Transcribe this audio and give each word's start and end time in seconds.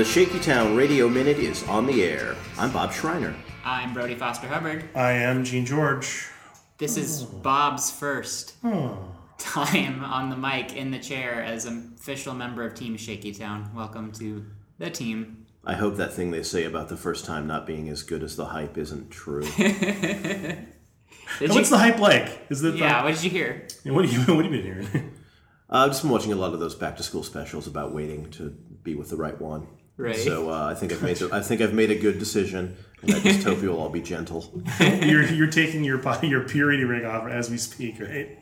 The 0.00 0.06
Shaky 0.06 0.40
Town 0.40 0.76
Radio 0.76 1.10
Minute 1.10 1.38
is 1.38 1.62
on 1.68 1.84
the 1.84 2.02
air. 2.02 2.34
I'm 2.56 2.72
Bob 2.72 2.90
Schreiner. 2.90 3.34
I'm 3.66 3.92
Brody 3.92 4.14
Foster 4.14 4.48
Hubbard. 4.48 4.88
I 4.94 5.10
am 5.10 5.44
Gene 5.44 5.66
George. 5.66 6.26
This 6.78 6.96
is 6.96 7.22
Bob's 7.22 7.90
first 7.90 8.54
time 8.62 10.02
on 10.02 10.30
the 10.30 10.38
mic 10.38 10.74
in 10.74 10.90
the 10.90 10.98
chair 10.98 11.42
as 11.42 11.66
an 11.66 11.92
official 11.98 12.32
member 12.32 12.64
of 12.64 12.74
Team 12.74 12.96
Shaky 12.96 13.34
Town. 13.34 13.70
Welcome 13.74 14.10
to 14.12 14.46
the 14.78 14.88
team. 14.88 15.44
I 15.66 15.74
hope 15.74 15.96
that 15.96 16.14
thing 16.14 16.30
they 16.30 16.44
say 16.44 16.64
about 16.64 16.88
the 16.88 16.96
first 16.96 17.26
time 17.26 17.46
not 17.46 17.66
being 17.66 17.90
as 17.90 18.02
good 18.02 18.22
as 18.22 18.36
the 18.36 18.46
hype 18.46 18.78
isn't 18.78 19.10
true. 19.10 19.42
Did 19.58 20.66
What's 21.40 21.56
you, 21.56 21.64
the 21.64 21.78
hype 21.78 21.98
like? 21.98 22.46
Is 22.48 22.62
that 22.62 22.74
yeah, 22.74 23.04
what 23.04 23.16
did 23.16 23.22
you 23.22 23.28
hear? 23.28 23.68
the, 23.84 23.90
what 23.90 24.06
do 24.06 24.10
you 24.10 24.20
what 24.34 24.46
have 24.46 24.54
you 24.54 24.62
been 24.62 24.62
hearing? 24.62 25.14
Uh, 25.68 25.84
I've 25.84 25.90
just 25.90 26.00
been 26.00 26.10
watching 26.10 26.32
a 26.32 26.36
lot 26.36 26.54
of 26.54 26.58
those 26.58 26.74
back 26.74 26.96
to 26.96 27.02
school 27.02 27.22
specials 27.22 27.66
about 27.66 27.92
waiting 27.92 28.30
to 28.30 28.48
be 28.82 28.94
with 28.94 29.10
the 29.10 29.16
right 29.16 29.38
one. 29.38 29.66
Right. 30.00 30.16
So 30.16 30.50
uh, 30.50 30.70
I 30.70 30.74
think 30.74 30.92
I've 30.92 31.02
made 31.02 31.18
the, 31.18 31.28
I 31.30 31.40
think 31.40 31.60
I've 31.60 31.74
made 31.74 31.90
a 31.90 31.94
good 31.94 32.18
decision, 32.18 32.76
and 33.02 33.14
I 33.14 33.20
just 33.20 33.42
hope 33.44 33.60
you'll 33.60 33.78
all 33.78 33.90
be 33.90 34.00
gentle. 34.00 34.62
you're 34.80 35.24
you're 35.24 35.50
taking 35.50 35.84
your 35.84 36.00
your 36.22 36.48
purity 36.48 36.84
ring 36.84 37.04
off 37.04 37.28
as 37.28 37.50
we 37.50 37.58
speak, 37.58 38.00
right? 38.00 38.38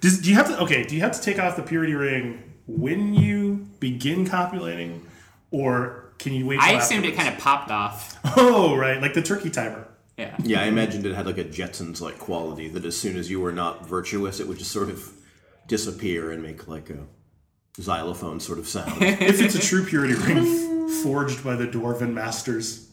Does, 0.00 0.20
do 0.20 0.30
you 0.30 0.36
have 0.36 0.48
to 0.48 0.58
okay? 0.62 0.84
Do 0.84 0.94
you 0.94 1.02
have 1.02 1.12
to 1.12 1.20
take 1.20 1.38
off 1.38 1.56
the 1.56 1.62
purity 1.62 1.94
ring 1.94 2.54
when 2.66 3.12
you 3.12 3.68
begin 3.80 4.26
copulating, 4.26 5.06
or 5.50 6.14
can 6.18 6.32
you 6.32 6.46
wait? 6.46 6.58
I 6.60 6.70
till 6.70 6.78
assumed 6.78 7.04
it 7.04 7.16
kind 7.16 7.28
of 7.28 7.38
popped 7.38 7.70
off. 7.70 8.18
Oh, 8.36 8.74
right, 8.74 9.00
like 9.00 9.12
the 9.12 9.22
turkey 9.22 9.50
timer. 9.50 9.88
Yeah. 10.16 10.36
Yeah, 10.42 10.62
I 10.62 10.64
imagined 10.64 11.06
it 11.06 11.14
had 11.14 11.26
like 11.26 11.38
a 11.38 11.44
Jetsons 11.44 12.00
like 12.00 12.18
quality 12.18 12.68
that 12.68 12.84
as 12.84 12.96
soon 12.96 13.16
as 13.16 13.30
you 13.30 13.40
were 13.40 13.52
not 13.52 13.86
virtuous, 13.86 14.38
it 14.40 14.48
would 14.48 14.58
just 14.58 14.70
sort 14.70 14.90
of 14.90 15.10
disappear 15.66 16.30
and 16.30 16.42
make 16.42 16.68
like 16.68 16.90
a 16.90 17.06
xylophone 17.78 18.40
sort 18.40 18.58
of 18.58 18.66
sound. 18.68 19.02
If 19.02 19.40
it's 19.40 19.54
a 19.54 19.60
true 19.60 19.84
purity 19.84 20.14
ring 20.14 20.88
forged 21.02 21.44
by 21.44 21.56
the 21.56 21.66
dwarven 21.66 22.12
masters, 22.12 22.88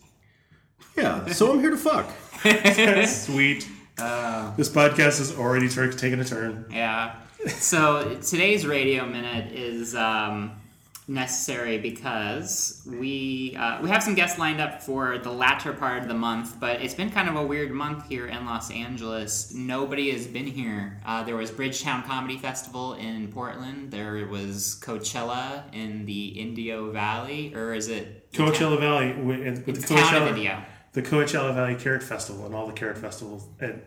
yeah, 0.96 1.28
so 1.32 1.52
I'm 1.54 1.60
here 1.60 1.72
to 1.72 1.78
fuck. 1.78 2.10
sweet. 3.08 3.68
Uh, 3.98 4.56
This 4.56 4.70
podcast 4.70 5.18
has 5.20 5.36
already 5.38 5.70
tur- 5.70 5.92
taken 5.92 6.20
a 6.20 6.26
turn. 6.26 6.66
Yeah. 6.72 7.16
So 7.48 8.16
today's 8.22 8.66
radio 8.66 9.06
minute 9.06 9.52
is 9.54 9.96
um, 9.96 10.57
necessary 11.10 11.78
because 11.78 12.82
we 12.86 13.56
uh, 13.58 13.82
we 13.82 13.90
have 13.90 14.04
some 14.04 14.14
guests 14.14 14.38
lined 14.38 14.60
up 14.60 14.82
for 14.82 15.18
the 15.18 15.32
latter 15.32 15.72
part 15.74 16.02
of 16.02 16.08
the 16.08 16.14
month, 16.14 16.60
but 16.60 16.82
it's 16.82 16.94
been 16.94 17.10
kind 17.10 17.30
of 17.30 17.36
a 17.36 17.46
weird 17.46 17.72
month 17.72 18.08
here 18.10 18.28
in 18.28 18.46
Los 18.46 18.70
Angeles. 18.72 19.54
Nobody 19.54 20.12
has 20.12 20.28
been 20.28 20.46
here. 20.48 21.00
Uh, 21.06 21.24
there 21.24 21.36
was 21.36 21.50
Bridgetown 21.52 22.04
Comedy 22.04 22.38
Festival 22.38 22.94
in 22.96 23.30
Portland. 23.30 23.92
There 23.92 24.26
was 24.28 24.80
Coachella 24.84 25.64
in 25.74 26.06
the 26.06 26.28
Indio 26.40 26.92
Valley, 26.92 27.54
or 27.56 27.74
is 27.74 27.88
it 27.88 28.32
Coachella 28.34 28.80
Valley 28.80 29.14
with, 29.14 29.66
with 29.66 29.66
the 29.66 29.72
It's 29.82 29.88
town 29.90 29.98
of 30.00 30.06
Coachella, 30.24 30.30
Indio. 30.30 30.64
the 30.94 31.02
Coachella 31.02 31.56
Valley 31.56 31.76
Carrot 31.76 32.04
Festival 32.04 32.46
and 32.46 32.54
all 32.54 32.68
the 32.68 32.74
carrot 32.74 32.98
festivals. 32.98 33.48
And 33.60 33.82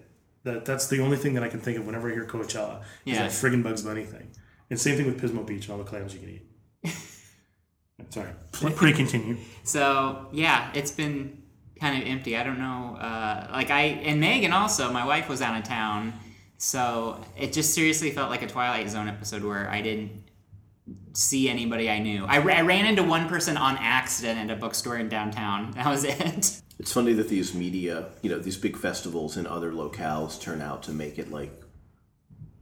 that 0.45 0.65
that's 0.65 0.87
the 0.89 1.01
only 1.01 1.19
thing 1.19 1.35
that 1.35 1.43
I 1.43 1.49
can 1.49 1.61
think 1.61 1.77
of 1.79 1.85
whenever 1.87 2.11
I 2.11 2.15
hear 2.15 2.25
Coachella. 2.25 2.81
Is 3.05 3.15
Yeah. 3.15 3.23
that 3.25 3.31
friggin' 3.31 3.63
Bugs 3.63 3.83
Bunny 3.83 4.05
thing. 4.05 4.29
And 4.71 4.81
same 4.81 4.97
thing 4.97 5.05
with 5.07 5.21
Pismo 5.21 5.45
Beach 5.47 5.65
and 5.69 5.73
all 5.73 5.79
the 5.79 5.85
clams 5.85 6.15
you 6.15 6.21
can 6.21 6.29
eat. 6.31 6.47
Sorry. 8.11 8.31
Pl- 8.53 8.71
Pray 8.73 8.93
continue. 8.93 9.37
So 9.65 10.29
yeah, 10.33 10.71
it's 10.75 10.91
been 10.91 11.43
kind 11.81 12.01
of 12.03 12.09
empty. 12.09 12.37
I 12.37 12.43
don't 12.43 12.59
know. 12.59 12.97
Uh, 13.01 13.49
like 13.53 13.71
I 13.71 13.83
and 13.83 14.21
Megan 14.21 14.53
also, 14.53 14.93
my 14.93 15.07
wife 15.07 15.29
was 15.29 15.41
out 15.43 15.57
of 15.57 15.65
town, 15.65 16.13
so 16.59 17.25
it 17.39 17.53
just 17.53 17.75
seriously 17.75 18.11
felt 18.11 18.31
like 18.31 18.43
a 18.43 18.47
Twilight 18.47 18.89
Zone 18.91 19.09
episode 19.09 19.43
where 19.43 19.69
I 19.69 19.81
didn't 19.81 20.25
see 21.13 21.49
anybody 21.49 21.91
I 21.91 21.99
knew. 21.99 22.25
I, 22.25 22.37
I 22.37 22.61
ran 22.63 22.87
into 22.87 23.03
one 23.03 23.29
person 23.29 23.57
on 23.57 23.77
accident 23.79 24.51
at 24.51 24.57
a 24.57 24.61
bookstore 24.61 24.97
in 24.97 25.09
downtown. 25.09 25.73
That 25.73 25.87
was 25.87 26.05
it. 26.05 26.63
It's 26.79 26.93
funny 26.93 27.13
that 27.15 27.29
these 27.29 27.55
media, 27.55 28.09
you 28.23 28.31
know, 28.31 28.39
these 28.39 28.57
big 28.57 28.77
festivals 28.77 29.37
in 29.37 29.47
other 29.47 29.73
locales 29.73 30.41
turn 30.41 30.61
out 30.63 30.83
to 30.85 30.93
make 30.93 31.19
it 31.19 31.31
like 31.31 31.63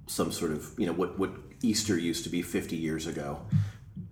some 0.07 0.33
sort 0.33 0.53
of, 0.53 0.73
you 0.77 0.87
know, 0.87 0.93
what 0.93 1.19
what 1.19 1.31
Easter 1.63 1.99
used 1.99 2.25
to 2.25 2.31
be 2.31 2.43
50 2.43 2.77
years 2.77 3.07
ago. 3.07 3.41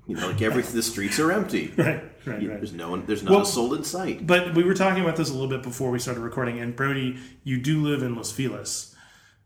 You 0.07 0.15
know, 0.17 0.29
like 0.29 0.41
every 0.43 0.63
the 0.63 0.83
streets 0.83 1.19
are 1.19 1.33
empty. 1.33 1.73
Right, 1.77 2.03
right, 2.25 2.43
You- 2.43 2.51
right. 2.51 2.59
There's 2.59 2.73
no 2.73 2.91
one. 2.91 3.05
There's 3.07 3.23
not 3.23 3.31
Well- 3.33 3.43
a 3.43 3.47
soul 3.47 3.75
in 3.75 3.85
sight. 3.85 4.27
But 4.27 4.55
we 4.55 4.63
were 4.65 4.75
talking 4.75 5.03
about 5.03 5.17
this 5.17 5.31
a 5.31 5.33
little 5.33 5.49
bit 5.49 5.63
before 5.63 5.91
we 5.91 5.99
started 5.99 6.21
recording. 6.21 6.59
And 6.61 6.75
Brody, 6.77 7.19
you 7.45 7.61
do 7.61 7.83
live 7.83 8.03
in 8.03 8.15
Los 8.15 8.31
Feliz. 8.33 8.95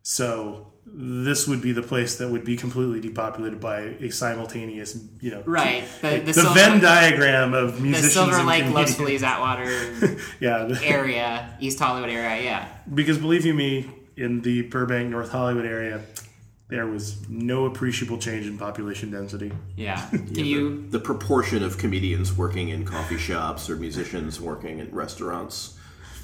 So 0.03 0.72
this 0.87 1.47
would 1.47 1.60
be 1.60 1.72
the 1.72 1.82
place 1.82 2.16
that 2.16 2.28
would 2.31 2.44
be 2.44 2.56
completely 2.56 3.00
depopulated 3.00 3.60
by 3.60 3.81
a 3.81 4.10
simultaneous, 4.10 4.99
you 5.20 5.31
know, 5.31 5.43
Right. 5.47 5.84
The, 6.00 6.09
the, 6.10 6.20
the 6.20 6.32
Silver, 6.34 6.54
Venn 6.54 6.81
diagram 6.81 7.53
of 7.54 7.81
musicians, 7.81 8.15
the 8.15 8.20
Silver 8.26 8.43
Lake, 8.44 8.65
Los. 8.72 8.94
Feliz, 8.94 9.22
Atwater 9.22 10.16
Yeah, 10.41 10.75
area, 10.82 11.54
East 11.60 11.78
Hollywood 11.78 12.10
area. 12.10 12.43
Yeah. 12.43 12.69
because 12.93 13.19
believe 13.19 13.44
you 13.44 13.54
me, 13.54 13.91
in 14.16 14.41
the 14.41 14.62
Burbank, 14.62 15.10
North 15.10 15.31
Hollywood 15.31 15.66
area, 15.66 16.00
there 16.70 16.86
was 16.86 17.28
no 17.28 17.66
appreciable 17.66 18.16
change 18.16 18.47
in 18.47 18.56
population 18.56 19.10
density. 19.10 19.53
Yeah. 19.76 20.08
Can 20.10 20.44
you 20.44 20.88
The 20.88 21.00
proportion 21.00 21.62
of 21.62 21.78
comedians 21.78 22.32
working 22.32 22.69
in 22.69 22.84
coffee 22.84 23.19
shops 23.19 23.69
or 23.69 23.76
musicians 23.76 24.41
working 24.41 24.78
in 24.78 24.94
restaurants 24.94 25.76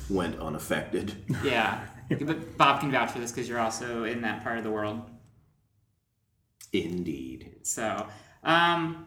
went 0.08 0.38
unaffected. 0.40 1.14
Yeah. 1.44 1.84
But 2.08 2.56
Bob 2.56 2.80
can 2.80 2.92
vouch 2.92 3.10
for 3.10 3.18
this 3.18 3.32
because 3.32 3.48
you're 3.48 3.58
also 3.58 4.04
in 4.04 4.22
that 4.22 4.44
part 4.44 4.58
of 4.58 4.64
the 4.64 4.70
world. 4.70 5.02
Indeed. 6.72 7.56
So, 7.62 8.06
um, 8.44 9.06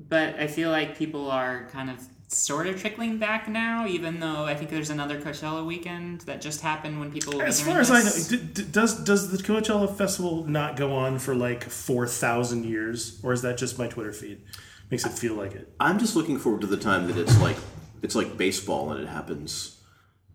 but 0.00 0.36
I 0.40 0.46
feel 0.46 0.70
like 0.70 0.96
people 0.96 1.30
are 1.30 1.68
kind 1.70 1.90
of 1.90 2.00
sort 2.32 2.66
of 2.66 2.80
trickling 2.80 3.18
back 3.18 3.48
now, 3.48 3.86
even 3.86 4.20
though 4.20 4.44
I 4.44 4.54
think 4.54 4.70
there's 4.70 4.90
another 4.90 5.20
Coachella 5.20 5.64
weekend 5.64 6.22
that 6.22 6.40
just 6.40 6.60
happened 6.60 6.98
when 7.00 7.10
people. 7.12 7.34
will 7.34 7.42
As 7.42 7.60
far 7.60 7.80
as 7.80 7.90
I 7.90 8.02
know, 8.02 8.10
d- 8.28 8.52
d- 8.52 8.68
does 8.70 9.02
does 9.04 9.30
the 9.30 9.38
Coachella 9.42 9.94
Festival 9.96 10.44
not 10.44 10.76
go 10.76 10.92
on 10.94 11.18
for 11.18 11.34
like 11.34 11.64
four 11.64 12.06
thousand 12.06 12.64
years, 12.64 13.20
or 13.22 13.32
is 13.32 13.42
that 13.42 13.56
just 13.58 13.78
my 13.78 13.86
Twitter 13.86 14.12
feed? 14.12 14.42
Makes 14.90 15.06
it 15.06 15.12
feel 15.12 15.34
like 15.34 15.52
it. 15.52 15.72
I'm 15.80 15.98
just 15.98 16.16
looking 16.16 16.38
forward 16.38 16.60
to 16.62 16.66
the 16.66 16.76
time 16.76 17.06
that 17.08 17.16
it's 17.16 17.38
like 17.40 17.56
it's 18.02 18.14
like 18.14 18.36
baseball 18.36 18.92
and 18.92 19.00
it 19.02 19.08
happens, 19.08 19.80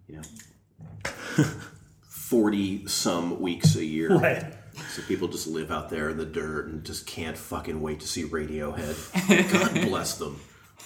you 0.08 0.18
know, 0.18 1.44
forty 2.10 2.88
some 2.88 3.40
weeks 3.42 3.76
a 3.76 3.86
year. 3.86 4.10
Right. 4.20 4.54
So 4.94 5.02
people 5.02 5.28
just 5.28 5.48
live 5.48 5.72
out 5.72 5.90
there 5.90 6.10
in 6.12 6.18
the 6.18 6.26
dirt 6.26 6.68
and 6.68 6.84
just 6.84 7.08
can't 7.08 7.36
fucking 7.36 7.82
wait 7.82 8.00
to 8.02 8.08
see 8.08 8.26
Radiohead. 8.26 9.52
God 9.52 9.74
bless 9.88 10.20
them. 10.20 10.40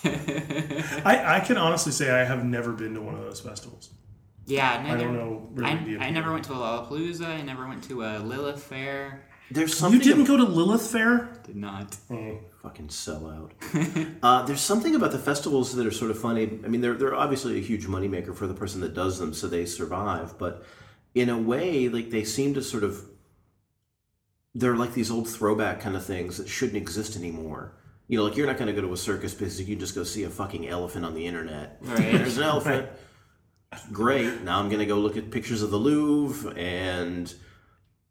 I, 0.03 1.22
I 1.38 1.39
can 1.41 1.57
honestly 1.57 1.91
say 1.91 2.09
I 2.12 2.23
have 2.23 2.44
never 2.45 2.72
been 2.73 2.94
to 2.95 3.01
one 3.01 3.16
of 3.16 3.22
those 3.22 3.39
festivals. 3.39 3.89
yeah, 4.45 4.81
neither, 4.84 4.97
I 4.97 5.01
don't 5.01 5.13
know 5.13 5.47
really 5.53 5.95
the 5.95 6.03
I, 6.03 6.07
I 6.07 6.09
never 6.09 6.31
went 6.31 6.45
to 6.45 6.53
a 6.53 6.56
Lollapalooza. 6.56 7.25
I 7.25 7.42
never 7.42 7.68
went 7.68 7.83
to 7.86 8.03
a 8.03 8.19
Lilith 8.19 8.63
Fair. 8.63 9.25
There's 9.51 9.77
something 9.77 10.00
You 10.00 10.06
didn't 10.06 10.25
go 10.25 10.38
to 10.38 10.44
Lilith 10.44 10.88
Fair? 10.88 11.30
Did 11.44 11.57
not. 11.57 11.98
fucking 12.62 12.88
sellout. 12.88 13.51
uh, 14.24 14.44
there's 14.44 14.62
something 14.62 14.95
about 14.95 15.12
the 15.12 15.19
festivals 15.19 15.75
that 15.75 15.86
are 15.86 15.92
sort 15.92 16.09
of 16.09 16.19
funny. 16.19 16.44
I 16.63 16.68
mean, 16.68 16.81
they're 16.81 16.94
they're 16.94 17.15
obviously 17.15 17.57
a 17.57 17.62
huge 17.62 17.86
moneymaker 17.86 18.33
for 18.36 18.48
the 18.48 18.53
person 18.53 18.81
that 18.81 18.94
does 18.94 19.19
them, 19.19 19.33
so 19.33 19.48
they 19.48 19.65
survive. 19.65 20.38
But 20.38 20.63
in 21.13 21.30
a 21.30 21.38
way, 21.38 21.89
like 21.89 22.12
they 22.12 22.24
seem 22.24 22.53
to 22.53 22.62
sort 22.63 22.83
of 22.83 23.03
they're 24.56 24.75
like 24.75 24.94
these 24.94 25.12
old 25.12 25.30
throwback 25.30 25.81
kind 25.81 25.95
of 25.95 26.06
things 26.06 26.38
that 26.38 26.48
shouldn't 26.48 26.77
exist 26.77 27.15
anymore. 27.15 27.74
You 28.12 28.18
know, 28.18 28.25
like 28.25 28.36
you're 28.36 28.46
not 28.46 28.58
going 28.58 28.68
to 28.68 28.74
go 28.74 28.86
to 28.86 28.92
a 28.92 28.98
circus 28.98 29.34
because 29.34 29.58
you 29.58 29.66
can 29.66 29.80
just 29.80 29.96
go 29.96 30.04
see 30.04 30.25
a 30.25 30.30
fucking 30.30 30.68
elephant 30.68 31.06
on 31.06 31.13
the 31.13 31.25
internet. 31.25 31.78
Right. 31.80 31.98
There's 32.12 32.36
an 32.36 32.44
elephant. 32.44 32.90
Great. 33.94 34.42
Now 34.42 34.60
I'm 34.60 34.68
going 34.68 34.81
to 34.81 34.86
go 34.86 34.98
look 34.98 35.16
at 35.16 35.31
pictures 35.31 35.62
of 35.62 35.72
the 35.72 35.78
Louvre, 35.78 36.52
and 36.58 37.34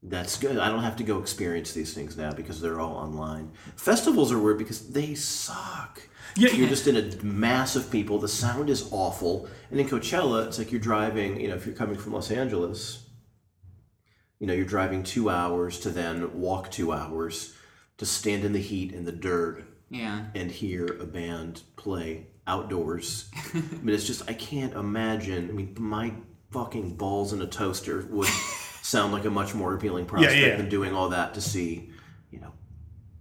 that's 0.03 0.39
good. 0.39 0.57
I 0.57 0.71
don't 0.71 0.83
have 0.83 0.97
to 0.97 1.05
go 1.05 1.19
experience 1.19 1.75
these 1.75 1.93
things 1.93 2.17
now 2.17 2.33
because 2.33 2.63
they're 2.63 2.81
all 2.81 2.95
online. 2.95 3.53
Festivals 3.77 4.33
are 4.33 4.39
weird 4.39 4.57
because 4.57 4.89
they 4.89 5.15
suck. 5.15 6.01
Yeah. 6.35 6.49
You're 6.53 6.71
just 6.71 6.87
in 6.87 6.97
a 6.97 7.23
mass 7.23 7.77
of 7.77 7.91
people. 7.91 8.19
The 8.19 8.27
sound 8.27 8.71
is 8.71 8.89
awful. 8.93 9.51
And 9.71 9.79
in 9.79 9.87
Coachella, 9.87 10.47
it's 10.47 10.57
like 10.57 10.73
you're 10.73 10.81
driving, 10.81 11.39
you 11.39 11.49
know, 11.49 11.57
if 11.57 11.67
you're 11.67 11.75
coming 11.75 11.99
from 11.99 12.15
Los 12.15 12.31
Angeles, 12.31 13.07
you 14.39 14.47
know, 14.47 14.55
you're 14.55 14.65
driving 14.65 15.03
two 15.03 15.29
hours 15.29 15.79
to 15.81 15.91
then 15.91 16.41
walk 16.41 16.71
two 16.71 16.91
hours 16.91 17.55
to 17.99 18.07
stand 18.07 18.47
in 18.47 18.55
the 18.55 18.63
heat 18.63 18.95
and 18.95 19.07
the 19.07 19.13
dirt 19.13 19.67
Yeah. 19.91 20.27
and 20.35 20.51
hear 20.51 20.87
a 20.87 21.05
band 21.05 21.63
play 21.77 22.29
outdoors. 22.47 23.31
I 23.55 23.59
mean, 23.83 23.95
it's 23.95 24.07
just 24.07 24.29
I 24.29 24.35
can't 24.35 24.75
imagine. 24.75 25.49
I 25.49 25.53
mean, 25.53 25.75
my 25.79 26.13
fucking 26.51 26.97
balls 26.97 27.33
in 27.33 27.41
a 27.43 27.47
toaster 27.47 28.07
would 28.11 28.29
sound 28.83 29.13
like 29.13 29.25
a 29.25 29.31
much 29.31 29.55
more 29.55 29.75
appealing 29.75 30.07
prospect 30.07 30.37
yeah. 30.37 30.57
than 30.57 30.69
doing 30.69 30.95
all 30.95 31.11
that 31.11 31.35
to 31.35 31.41
see, 31.41 31.91
you 32.31 32.41
know, 32.41 32.53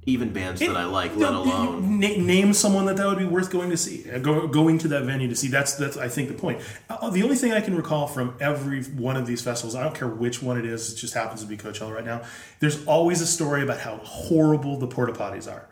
even 0.05 0.33
bands 0.33 0.59
that 0.61 0.75
I 0.75 0.85
like, 0.85 1.15
let 1.15 1.33
alone. 1.33 1.99
na- 1.99 2.17
name 2.17 2.53
someone 2.53 2.85
that 2.87 2.97
that 2.97 3.05
would 3.05 3.19
be 3.19 3.25
worth 3.25 3.51
going 3.51 3.69
to 3.69 3.77
see, 3.77 4.09
uh, 4.09 4.17
go, 4.17 4.47
going 4.47 4.79
to 4.79 4.87
that 4.89 5.03
venue 5.03 5.27
to 5.27 5.35
see. 5.35 5.47
That's 5.47 5.75
that's 5.75 5.97
I 5.97 6.07
think 6.07 6.29
the 6.29 6.35
point. 6.35 6.61
Uh, 6.89 7.09
the 7.09 7.21
only 7.23 7.35
thing 7.35 7.51
I 7.51 7.61
can 7.61 7.75
recall 7.75 8.07
from 8.07 8.35
every 8.39 8.83
one 8.83 9.15
of 9.15 9.27
these 9.27 9.41
festivals, 9.41 9.75
I 9.75 9.83
don't 9.83 9.95
care 9.95 10.07
which 10.07 10.41
one 10.41 10.57
it 10.57 10.65
is, 10.65 10.93
it 10.93 10.95
just 10.95 11.13
happens 11.13 11.41
to 11.41 11.47
be 11.47 11.57
Coachella 11.57 11.93
right 11.93 12.05
now. 12.05 12.23
There's 12.59 12.83
always 12.85 13.21
a 13.21 13.27
story 13.27 13.61
about 13.61 13.79
how 13.79 13.97
horrible 13.97 14.77
the 14.77 14.87
porta 14.87 15.13
potties 15.13 15.51
are. 15.51 15.67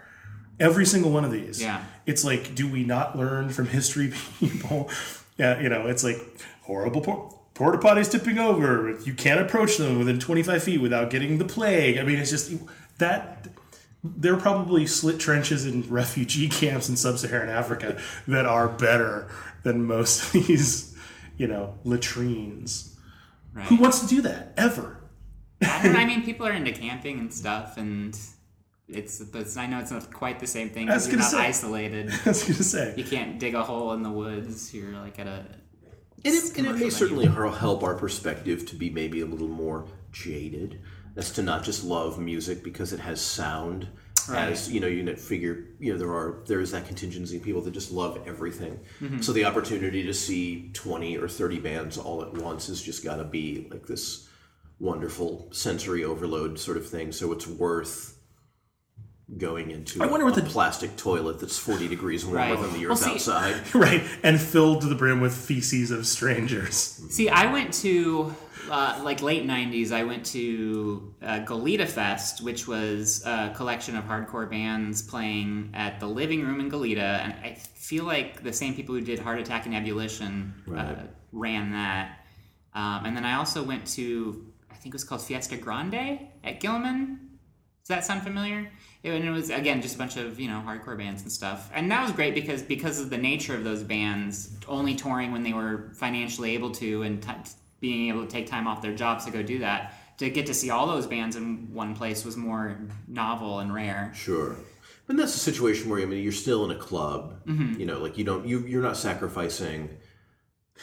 Every 0.59 0.86
single 0.86 1.12
one 1.12 1.24
of 1.24 1.31
these. 1.31 1.62
Yeah. 1.62 1.83
It's 2.06 2.24
like, 2.24 2.56
do 2.56 2.68
we 2.69 2.83
not 2.83 3.18
learn 3.18 3.50
from 3.50 3.68
history 3.68 4.13
people? 4.39 4.89
yeah, 5.38 5.59
you 5.59 5.69
know, 5.69 5.88
it's 5.88 6.04
like 6.04 6.18
horrible 6.63 7.01
por- 7.01 7.39
porta 7.54 7.77
potties 7.77 8.12
tipping 8.12 8.39
over. 8.39 8.98
You 9.04 9.13
can't 9.13 9.39
approach 9.39 9.77
them 9.77 10.00
within 10.00 10.19
25 10.19 10.63
feet 10.63 10.81
without 10.81 11.09
getting 11.09 11.38
the 11.38 11.45
plague. 11.45 11.98
I 11.98 12.04
mean, 12.04 12.18
it's 12.18 12.31
just 12.31 12.51
that 12.98 13.48
there 14.04 14.33
are 14.33 14.39
probably 14.39 14.88
slit 14.88 15.19
trenches 15.19 15.65
in 15.65 15.81
refugee 15.89 16.50
camps 16.50 16.89
in 16.89 16.95
sub-Saharan 16.95 17.50
Africa 17.50 18.00
that 18.27 18.45
are 18.45 18.68
better 18.68 19.30
than 19.63 19.86
most 19.86 20.24
of 20.24 20.31
these, 20.48 20.95
you 21.38 21.48
know, 21.48 21.75
latrines. 21.83 22.98
Right. 23.54 23.65
Who 23.68 23.77
wants 23.77 24.00
to 24.01 24.07
do 24.07 24.21
that 24.21 24.54
ever? 24.56 25.01
I, 25.62 25.83
don't 25.83 25.95
I 25.95 26.06
mean, 26.07 26.24
people 26.24 26.45
are 26.45 26.51
into 26.51 26.71
camping 26.71 27.19
and 27.19 27.33
stuff, 27.33 27.77
and 27.77 28.18
it's. 28.87 29.23
But 29.23 29.55
I 29.57 29.67
know 29.67 29.79
it's 29.79 29.91
not 29.91 30.11
quite 30.13 30.39
the 30.39 30.47
same 30.47 30.69
thing 30.69 30.89
I 30.89 30.95
was 30.95 31.07
because 31.07 31.31
you're 31.31 31.41
not 31.41 31.43
gonna 31.43 31.53
say. 31.53 31.67
isolated. 31.67 32.11
I 32.25 32.29
was 32.29 32.43
gonna 32.43 32.63
say. 32.63 32.93
You 32.95 33.03
can't 33.03 33.39
dig 33.39 33.55
a 33.55 33.63
hole 33.63 33.93
in 33.93 34.03
the 34.03 34.11
woods. 34.11 34.73
You're 34.73 34.93
like 34.93 35.19
at 35.19 35.27
a. 35.27 35.45
And 36.25 36.33
it, 36.35 36.57
and 36.57 36.67
it 36.67 36.71
may 36.71 36.77
commercial 36.79 36.91
certainly 36.91 37.25
help 37.27 37.83
our 37.83 37.95
perspective 37.95 38.65
to 38.67 38.75
be 38.75 38.89
maybe 38.89 39.21
a 39.21 39.25
little 39.25 39.47
more 39.47 39.85
jaded. 40.11 40.81
That's 41.15 41.31
to 41.31 41.41
not 41.41 41.63
just 41.63 41.83
love 41.83 42.19
music 42.19 42.63
because 42.63 42.93
it 42.93 42.99
has 42.99 43.21
sound. 43.21 43.87
Right. 44.29 44.51
As 44.51 44.69
you 44.69 44.81
know, 44.81 44.87
you 44.87 45.05
can 45.05 45.15
figure, 45.15 45.69
you 45.79 45.93
know, 45.93 45.97
there 45.97 46.11
are 46.11 46.43
there 46.47 46.59
is 46.59 46.71
that 46.71 46.85
contingency 46.85 47.37
of 47.37 47.43
people 47.43 47.61
that 47.61 47.71
just 47.71 47.91
love 47.91 48.19
everything. 48.25 48.79
Mm-hmm. 48.99 49.21
So 49.21 49.31
the 49.31 49.45
opportunity 49.45 50.03
to 50.03 50.13
see 50.13 50.69
twenty 50.73 51.17
or 51.17 51.29
thirty 51.29 51.59
bands 51.59 51.97
all 51.97 52.21
at 52.21 52.33
once 52.33 52.67
has 52.67 52.81
just 52.81 53.05
got 53.05 53.17
to 53.17 53.23
be 53.23 53.67
like 53.71 53.85
this 53.85 54.27
wonderful 54.79 55.47
sensory 55.51 56.03
overload 56.03 56.59
sort 56.59 56.77
of 56.77 56.87
thing. 56.87 57.11
So 57.11 57.31
it's 57.31 57.47
worth 57.47 58.16
going 59.38 59.71
into 59.71 60.01
I 60.01 60.06
wonder 60.07 60.25
a, 60.25 60.29
what 60.29 60.38
a 60.38 60.41
the- 60.41 60.50
plastic 60.50 60.95
toilet 60.95 61.39
that's 61.39 61.57
forty 61.57 61.88
degrees 61.88 62.25
warmer 62.25 62.39
Right. 62.39 62.62
than 62.62 62.74
the 62.74 62.85
Well, 62.88 62.94
earth 62.94 63.00
see- 63.00 63.12
outside. 63.12 63.62
Right, 63.75 64.03
and 64.24 64.39
filled 64.39 64.81
to 64.81 64.88
the 64.88 64.95
brim 64.95 65.19
with 65.19 65.35
feces 65.35 65.91
of 65.91 66.07
strangers. 66.07 66.75
See, 67.09 67.27
I 67.29 67.51
went 67.51 67.74
to 67.75 68.33
uh, 68.71 69.01
like 69.03 69.21
late 69.21 69.45
'90s. 69.45 69.91
I 69.91 70.03
went 70.03 70.25
to 70.27 71.13
uh, 71.21 71.39
Goleta 71.45 71.88
Fest, 71.88 72.41
which 72.41 72.68
was 72.68 73.25
a 73.25 73.53
collection 73.56 73.97
of 73.97 74.06
hardcore 74.06 74.50
bands 74.50 75.01
playing 75.01 75.71
at 75.73 76.00
the 76.00 76.07
Living 76.07 76.41
Room 76.45 76.59
in 76.62 76.69
Goleta, 76.71 77.19
and 77.23 77.33
I 77.44 77.56
feel 77.56 78.06
like 78.06 78.44
the 78.44 78.53
same 78.53 78.75
people 78.75 78.95
who 78.95 79.01
did 79.01 79.19
Heart 79.19 79.39
Attack 79.39 79.65
and 79.65 79.75
Ebullition 79.75 80.53
uh, 80.75 80.95
ran 81.31 81.71
that. 81.71 82.19
Um, 82.73 83.06
and 83.06 83.15
then 83.18 83.25
I 83.25 83.35
also 83.35 83.63
went 83.63 83.85
to 83.95 84.45
I 84.71 84.75
think 84.75 84.94
it 84.94 84.95
was 84.95 85.03
called 85.03 85.21
Fiesta 85.21 85.57
Grande 85.57 86.19
at 86.44 86.59
Gilman. 86.62 87.19
Does 87.83 87.88
that 87.95 88.06
sound 88.06 88.21
familiar? 88.23 88.69
It, 89.07 89.15
and 89.15 89.25
it 89.25 89.31
was 89.31 89.50
again 89.50 89.81
just 89.81 89.95
a 89.95 89.98
bunch 89.98 90.18
of 90.18 90.39
you 90.39 90.48
know 90.50 90.62
hardcore 90.65 90.98
bands 90.98 91.21
and 91.24 91.31
stuff, 91.31 91.71
and 91.74 91.89
that 91.92 92.04
was 92.04 92.12
great 92.12 92.33
because 92.36 92.62
because 92.62 93.00
of 93.00 93.09
the 93.09 93.18
nature 93.18 93.56
of 93.56 93.63
those 93.63 93.83
bands, 93.83 94.51
only 94.68 94.95
touring 94.95 95.31
when 95.31 95.44
they 95.44 95.54
were 95.54 95.92
financially 95.95 96.54
able 96.54 96.71
to, 96.71 97.01
and 97.04 97.24
t- 97.24 97.30
being 97.80 98.09
able 98.09 98.24
to 98.25 98.31
take 98.31 98.48
time 98.48 98.68
off 98.68 98.81
their 98.81 98.94
jobs 98.95 99.25
to 99.25 99.31
go 99.31 99.42
do 99.42 99.59
that. 99.59 99.94
To 100.18 100.30
get 100.31 100.48
to 100.48 100.54
see 100.56 100.71
all 100.71 100.88
those 100.88 101.06
bands 101.06 101.36
in 101.36 101.71
one 101.71 101.95
place 101.95 102.25
was 102.25 102.36
more 102.36 102.75
novel 103.07 103.59
and 103.59 103.71
rare. 103.71 104.12
Sure. 104.15 104.56
But 105.06 105.15
that's 105.15 105.36
a 105.36 105.39
situation 105.39 105.89
where 105.89 106.01
I 106.01 106.06
mean 106.06 106.24
you're 106.24 106.31
still 106.31 106.65
in 106.65 106.71
a 106.71 106.80
club. 106.80 107.45
Mm-hmm. 107.45 107.80
You 107.80 107.86
know, 107.86 108.00
like 108.00 108.18
you 108.18 108.24
don't 108.24 108.48
you 108.48 108.59
you're 108.62 108.81
not 108.81 108.98
sacrificing, 108.98 109.89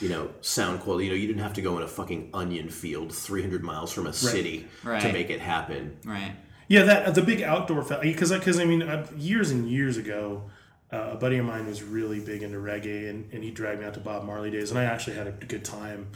you 0.00 0.08
know, 0.08 0.30
sound 0.40 0.80
quality. 0.80 1.06
You 1.06 1.10
know, 1.10 1.16
you 1.16 1.26
didn't 1.26 1.42
have 1.42 1.54
to 1.54 1.62
go 1.62 1.76
in 1.76 1.82
a 1.82 1.88
fucking 1.88 2.30
onion 2.32 2.68
field 2.68 3.12
300 3.12 3.62
miles 3.64 3.92
from 3.92 4.06
a 4.06 4.12
city 4.12 4.68
to 4.82 4.88
Right. 4.88 5.12
make 5.12 5.30
it 5.30 5.40
happen. 5.40 5.96
Right. 6.04 6.36
Yeah, 6.68 6.82
that 6.84 7.14
the 7.14 7.22
big 7.22 7.42
outdoor 7.42 7.82
because 8.00 8.32
because 8.32 8.58
I 8.58 8.64
mean 8.64 8.82
uh, 8.82 9.06
years 9.16 9.50
and 9.50 9.68
years 9.68 9.96
ago, 9.96 10.50
uh, 10.92 11.10
a 11.12 11.16
buddy 11.16 11.36
of 11.38 11.44
mine 11.46 11.66
was 11.66 11.82
really 11.82 12.20
big 12.20 12.42
into 12.42 12.58
reggae, 12.58 13.10
and, 13.10 13.32
and 13.32 13.42
he 13.44 13.50
dragged 13.50 13.80
me 13.80 13.86
out 13.86 13.94
to 13.94 14.00
Bob 14.00 14.24
Marley 14.24 14.50
days, 14.50 14.70
and 14.70 14.78
I 14.78 14.84
actually 14.84 15.16
had 15.16 15.26
a 15.26 15.32
good 15.32 15.64
time. 15.64 16.08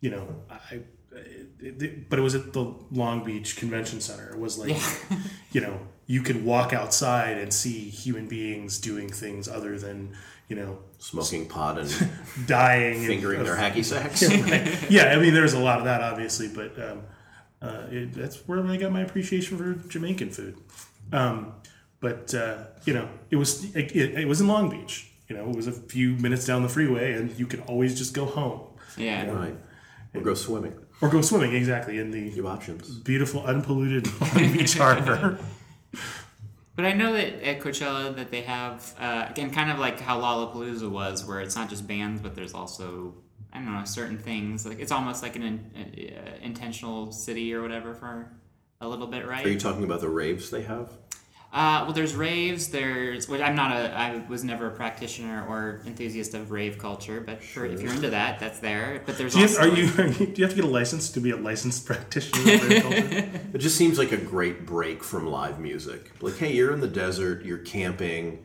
You 0.00 0.10
know, 0.10 0.26
I. 0.50 0.80
It, 1.12 1.82
it- 1.82 2.08
but 2.08 2.18
it 2.18 2.22
was 2.22 2.34
at 2.34 2.52
the 2.52 2.74
Long 2.92 3.24
Beach 3.24 3.56
Convention 3.56 4.00
Center. 4.00 4.30
It 4.32 4.38
was 4.38 4.56
like, 4.58 4.76
you 5.52 5.60
know, 5.60 5.78
you 6.06 6.22
could 6.22 6.44
walk 6.44 6.72
outside 6.72 7.36
and 7.36 7.52
see 7.52 7.80
human 7.90 8.26
beings 8.28 8.78
doing 8.78 9.08
things 9.10 9.48
other 9.48 9.78
than, 9.78 10.16
you 10.48 10.56
know, 10.56 10.78
Smoking 10.98 11.46
pot 11.48 11.78
and 11.78 12.10
dying, 12.46 12.98
and- 12.98 13.06
fingering 13.06 13.42
their 13.42 13.56
hacky 13.56 13.84
sacks. 13.92 14.22
yeah, 14.90 15.12
I 15.12 15.16
mean, 15.20 15.34
there's 15.34 15.52
a 15.52 15.58
lot 15.58 15.78
of 15.80 15.84
that, 15.84 16.00
obviously, 16.00 16.48
but 16.48 16.80
um, 16.80 17.02
uh, 17.62 17.86
it, 17.90 18.12
that's 18.14 18.36
where 18.48 18.64
I 18.66 18.76
got 18.76 18.92
my 18.92 19.00
appreciation 19.02 19.58
for 19.58 19.74
Jamaican 19.88 20.30
food. 20.30 20.56
Um, 21.12 21.52
but 22.00 22.34
uh, 22.34 22.64
you 22.84 22.94
know, 22.94 23.08
it 23.30 23.36
was 23.36 23.74
it, 23.76 23.94
it, 23.94 24.20
it 24.20 24.28
was 24.28 24.40
in 24.40 24.48
Long 24.48 24.68
Beach. 24.70 25.10
You 25.28 25.36
know, 25.36 25.48
it 25.48 25.54
was 25.56 25.66
a 25.66 25.72
few 25.72 26.14
minutes 26.16 26.44
down 26.46 26.62
the 26.62 26.68
freeway, 26.68 27.12
and 27.12 27.38
you 27.38 27.46
could 27.46 27.60
always 27.68 27.96
just 27.96 28.14
go 28.14 28.24
home 28.24 28.62
Yeah. 28.96 29.30
right. 29.30 29.56
Or 30.14 30.20
go 30.22 30.34
swimming. 30.34 30.74
or 31.00 31.08
go 31.08 31.20
swimming. 31.22 31.54
Exactly 31.54 31.98
in 31.98 32.10
the 32.10 32.18
You 32.20 32.44
have 32.44 32.46
options. 32.46 32.88
beautiful, 32.98 33.44
unpolluted 33.46 34.08
Long 34.20 34.52
Beach 34.52 34.76
harbor. 34.76 35.38
But 36.76 36.84
I 36.84 36.92
know 36.94 37.12
that 37.12 37.46
at 37.46 37.60
Coachella 37.60 38.16
that 38.16 38.30
they 38.30 38.40
have 38.42 38.94
uh, 38.98 39.26
again 39.28 39.50
kind 39.50 39.70
of 39.70 39.78
like 39.78 40.00
how 40.00 40.18
Lollapalooza 40.20 40.90
was, 40.90 41.24
where 41.24 41.40
it's 41.40 41.54
not 41.54 41.68
just 41.68 41.86
bands, 41.86 42.20
but 42.22 42.34
there's 42.34 42.54
also 42.54 43.14
I 43.52 43.58
don't 43.58 43.74
know 43.74 43.84
certain 43.84 44.18
things. 44.18 44.66
Like 44.66 44.78
it's 44.80 44.92
almost 44.92 45.22
like 45.22 45.36
an 45.36 45.42
in, 45.42 46.14
uh, 46.16 46.30
intentional 46.42 47.12
city 47.12 47.52
or 47.54 47.62
whatever 47.62 47.94
for 47.94 48.30
a 48.80 48.88
little 48.88 49.06
bit, 49.06 49.26
right? 49.26 49.44
Are 49.44 49.50
you 49.50 49.58
talking 49.58 49.84
about 49.84 50.00
the 50.00 50.08
raves 50.08 50.50
they 50.50 50.62
have? 50.62 50.92
Uh, 51.52 51.82
well, 51.82 51.92
there's 51.92 52.14
raves. 52.14 52.68
There's 52.68 53.28
well, 53.28 53.42
I'm 53.42 53.56
not 53.56 53.72
a 53.72 53.92
I 53.92 54.24
was 54.28 54.44
never 54.44 54.68
a 54.68 54.70
practitioner 54.70 55.44
or 55.48 55.82
enthusiast 55.84 56.32
of 56.34 56.52
rave 56.52 56.78
culture, 56.78 57.20
but 57.20 57.42
for, 57.42 57.66
if 57.66 57.82
you're 57.82 57.92
into 57.92 58.10
that, 58.10 58.38
that's 58.38 58.60
there. 58.60 59.02
But 59.04 59.18
there's 59.18 59.32
Do 59.32 59.40
you, 59.40 59.46
also 59.46 59.62
are 59.62 59.68
you, 59.68 59.90
are 59.98 60.06
you? 60.20 60.26
Do 60.26 60.34
you 60.36 60.44
have 60.44 60.50
to 60.50 60.56
get 60.56 60.64
a 60.64 60.68
license 60.68 61.10
to 61.10 61.20
be 61.20 61.30
a 61.30 61.36
licensed 61.36 61.86
practitioner? 61.86 62.54
of 62.54 62.68
rave 62.68 62.82
culture? 62.82 63.30
It 63.52 63.58
just 63.58 63.76
seems 63.76 63.98
like 63.98 64.12
a 64.12 64.16
great 64.16 64.64
break 64.64 65.02
from 65.02 65.26
live 65.26 65.58
music. 65.58 66.12
Like, 66.20 66.36
hey, 66.36 66.52
you're 66.52 66.72
in 66.72 66.80
the 66.80 66.86
desert, 66.86 67.44
you're 67.44 67.58
camping. 67.58 68.44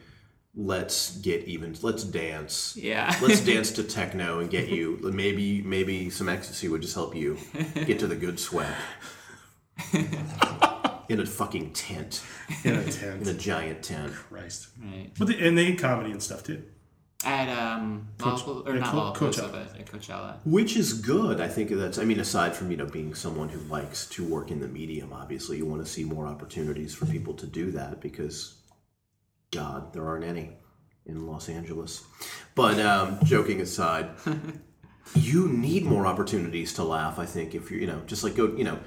Let's 0.57 1.17
get 1.17 1.43
even. 1.45 1.75
Let's 1.81 2.03
dance. 2.03 2.77
yeah. 2.77 3.13
Let's 3.21 3.41
dance 3.41 3.71
to 3.74 3.83
techno 3.97 4.39
and 4.39 4.50
get 4.50 4.69
you. 4.69 5.00
Maybe 5.03 5.62
maybe 5.62 6.09
some 6.09 6.29
ecstasy 6.29 6.67
would 6.69 6.81
just 6.81 6.95
help 6.95 7.15
you 7.15 7.38
get 7.85 8.00
to 8.00 8.07
the 8.07 8.15
good 8.15 8.39
sweat. 8.39 8.74
In 11.07 11.19
a 11.19 11.25
fucking 11.25 11.74
tent, 11.74 12.24
in 12.63 12.74
a 12.74 12.83
tent 12.91 13.21
in 13.21 13.27
a 13.27 13.33
giant 13.38 13.83
tent. 13.83 14.12
Christ. 14.12 14.69
right. 14.81 15.12
But 15.19 15.27
the, 15.27 15.39
and 15.47 15.55
they 15.55 15.65
eat 15.67 15.77
comedy 15.79 16.09
and 16.12 16.21
stuff 16.24 16.43
too. 16.43 16.63
At 17.24 17.47
um, 17.50 18.07
Lollapalooza, 18.17 18.65
or 18.67 18.74
at 18.74 18.79
not 18.79 19.15
Co- 19.15 19.27
Lollapalooza, 19.27 19.33
Coachella. 19.33 19.51
but 19.51 19.79
at 19.79 19.85
Coachella. 19.85 20.38
Which 20.45 20.75
is 20.75 20.93
good. 20.93 21.39
I 21.39 21.47
think 21.47 21.69
that's. 21.69 22.00
I 22.00 22.05
mean, 22.05 22.19
aside 22.19 22.55
from 22.55 22.71
you 22.71 22.77
know 22.77 22.88
being 22.88 23.13
someone 23.13 23.50
who 23.50 23.59
likes 23.71 24.07
to 24.12 24.24
work 24.24 24.50
in 24.50 24.59
the 24.62 24.67
medium, 24.67 25.13
obviously 25.13 25.57
you 25.57 25.65
want 25.67 25.85
to 25.85 25.91
see 25.91 26.03
more 26.03 26.25
opportunities 26.25 26.95
for 26.95 27.05
people 27.05 27.35
to 27.35 27.45
do 27.45 27.69
that 27.71 28.01
because, 28.01 28.55
God, 29.51 29.93
there 29.93 30.05
aren't 30.07 30.25
any 30.25 30.57
in 31.05 31.27
Los 31.27 31.49
Angeles. 31.49 32.03
But 32.55 32.79
um, 32.79 33.19
joking 33.23 33.61
aside, 33.61 34.09
you 35.15 35.47
need 35.47 35.85
more 35.85 36.05
opportunities 36.07 36.73
to 36.73 36.83
laugh. 36.83 37.19
I 37.19 37.25
think 37.25 37.53
if 37.55 37.69
you're, 37.71 37.79
you 37.79 37.87
know 37.87 38.01
just 38.07 38.23
like 38.23 38.35
go 38.35 38.47
you 38.55 38.63
know. 38.63 38.79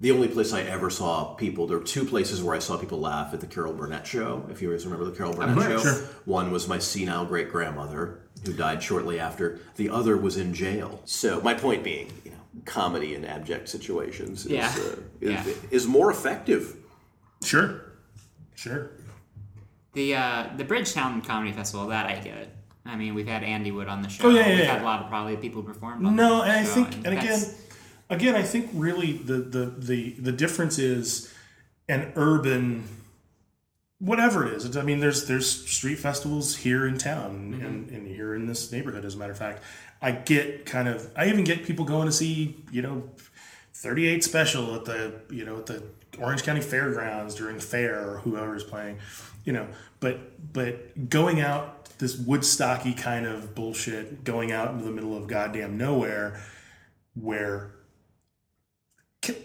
The 0.00 0.10
only 0.10 0.26
place 0.26 0.52
I 0.52 0.62
ever 0.62 0.90
saw 0.90 1.34
people, 1.34 1.68
there 1.68 1.78
were 1.78 1.84
two 1.84 2.04
places 2.04 2.42
where 2.42 2.54
I 2.54 2.58
saw 2.58 2.76
people 2.76 2.98
laugh 2.98 3.32
at 3.32 3.40
the 3.40 3.46
Carol 3.46 3.72
Burnett 3.72 4.04
show. 4.04 4.44
If 4.50 4.60
you 4.60 4.72
guys 4.72 4.84
remember 4.84 5.04
the 5.08 5.16
Carol 5.16 5.32
Burnett 5.32 5.54
course. 5.56 5.68
show, 5.68 5.78
Sure. 5.82 6.04
one 6.24 6.50
was 6.50 6.66
my 6.66 6.78
senile 6.80 7.24
great 7.24 7.48
grandmother 7.50 8.20
who 8.44 8.52
died 8.52 8.82
shortly 8.82 9.20
after. 9.20 9.60
The 9.76 9.88
other 9.90 10.16
was 10.16 10.36
in 10.36 10.52
jail. 10.52 11.00
So 11.04 11.40
my 11.42 11.54
point 11.54 11.84
being, 11.84 12.10
you 12.24 12.32
know, 12.32 12.36
comedy 12.64 13.14
in 13.14 13.24
abject 13.24 13.68
situations 13.68 14.44
is, 14.46 14.50
Yeah. 14.52 14.74
uh, 14.76 14.96
is, 15.20 15.30
Yeah. 15.30 15.44
is 15.70 15.86
more 15.86 16.10
effective. 16.10 16.76
Sure. 17.44 17.92
Sure. 18.56 18.90
The 19.94 20.14
uh, 20.14 20.50
the 20.56 20.64
Bridgetown 20.64 21.22
Comedy 21.22 21.52
Festival 21.52 21.86
that 21.88 22.06
I 22.06 22.16
get. 22.16 22.54
I 22.86 22.96
mean, 22.96 23.14
we've 23.14 23.26
had 23.26 23.42
Andy 23.42 23.70
Wood 23.70 23.88
on 23.88 24.02
the 24.02 24.08
show. 24.08 24.28
Oh, 24.28 24.30
yeah, 24.30 24.40
yeah, 24.40 24.48
we've 24.48 24.58
yeah. 24.58 24.72
had 24.72 24.82
a 24.82 24.84
lot 24.84 25.02
of 25.02 25.08
probably 25.08 25.36
people 25.36 25.62
who 25.62 25.68
performed. 25.68 26.04
On 26.04 26.14
No, 26.14 26.42
and 26.42 26.52
I 26.52 26.64
think, 26.64 26.94
and 26.96 27.06
again, 27.06 27.40
again, 28.10 28.34
I 28.34 28.42
think 28.42 28.70
really 28.74 29.12
the 29.12 29.38
the 29.38 29.66
the 29.66 30.10
the 30.18 30.32
difference 30.32 30.78
is 30.78 31.32
an 31.88 32.12
urban, 32.16 32.84
whatever 33.98 34.46
it 34.46 34.54
is. 34.54 34.76
I 34.76 34.82
mean, 34.82 35.00
there's 35.00 35.26
there's 35.26 35.48
street 35.66 35.98
festivals 35.98 36.56
here 36.56 36.86
in 36.86 36.98
town 36.98 37.58
and, 37.62 37.88
and 37.90 38.06
here 38.06 38.34
in 38.34 38.46
this 38.46 38.70
neighborhood. 38.70 39.04
As 39.04 39.14
a 39.14 39.18
matter 39.18 39.32
of 39.32 39.38
fact, 39.38 39.62
I 40.02 40.12
get 40.12 40.66
kind 40.66 40.88
of, 40.88 41.10
I 41.16 41.28
even 41.28 41.44
get 41.44 41.64
people 41.64 41.84
going 41.84 42.06
to 42.06 42.12
see, 42.12 42.56
you 42.70 42.82
know, 42.82 43.08
38 43.74 44.22
special 44.22 44.74
at 44.74 44.84
the 44.84 45.20
you 45.30 45.44
know 45.44 45.58
at 45.58 45.66
the 45.66 45.82
Orange 46.18 46.42
County 46.42 46.60
Fairgrounds 46.60 47.34
during 47.34 47.56
the 47.56 47.62
fair 47.62 48.08
or 48.08 48.18
whoever 48.18 48.54
is 48.54 48.62
playing, 48.62 48.98
you 49.44 49.52
know. 49.52 49.66
But 50.00 50.52
but 50.52 51.08
going 51.08 51.40
out 51.40 51.84
this 51.98 52.16
Woodstocky 52.16 52.96
kind 52.96 53.26
of 53.26 53.54
bullshit, 53.54 54.24
going 54.24 54.52
out 54.52 54.72
into 54.72 54.84
the 54.84 54.90
middle 54.90 55.16
of 55.16 55.26
goddamn 55.26 55.78
nowhere, 55.78 56.40
where 57.14 57.72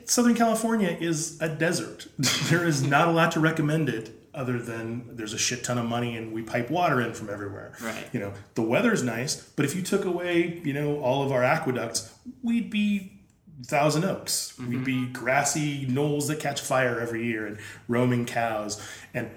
Southern 0.05 0.35
California 0.35 0.97
is 0.99 1.39
a 1.41 1.49
desert. 1.49 2.07
there 2.49 2.65
is 2.65 2.83
not 2.83 3.07
a 3.07 3.11
lot 3.11 3.31
to 3.33 3.39
recommend 3.39 3.89
it 3.89 4.15
other 4.33 4.59
than 4.59 5.15
there's 5.15 5.33
a 5.33 5.37
shit 5.37 5.63
ton 5.63 5.77
of 5.77 5.85
money 5.85 6.15
and 6.15 6.31
we 6.31 6.41
pipe 6.41 6.69
water 6.69 7.01
in 7.01 7.13
from 7.13 7.29
everywhere. 7.29 7.73
Right. 7.81 8.07
You 8.13 8.19
know, 8.19 8.33
the 8.55 8.61
weather's 8.61 9.03
nice, 9.03 9.35
but 9.35 9.65
if 9.65 9.75
you 9.75 9.81
took 9.81 10.05
away, 10.05 10.61
you 10.63 10.73
know, 10.73 10.99
all 10.99 11.23
of 11.23 11.31
our 11.31 11.43
aqueducts, 11.43 12.13
we'd 12.43 12.69
be 12.69 13.19
Thousand 13.65 14.05
Oaks. 14.05 14.57
We'd 14.57 14.69
mm-hmm. 14.69 14.83
be 14.83 15.05
grassy 15.07 15.85
knolls 15.87 16.27
that 16.29 16.39
catch 16.39 16.61
fire 16.61 16.99
every 16.99 17.25
year 17.25 17.45
and 17.45 17.57
roaming 17.87 18.25
cows. 18.25 18.81
And 19.13 19.29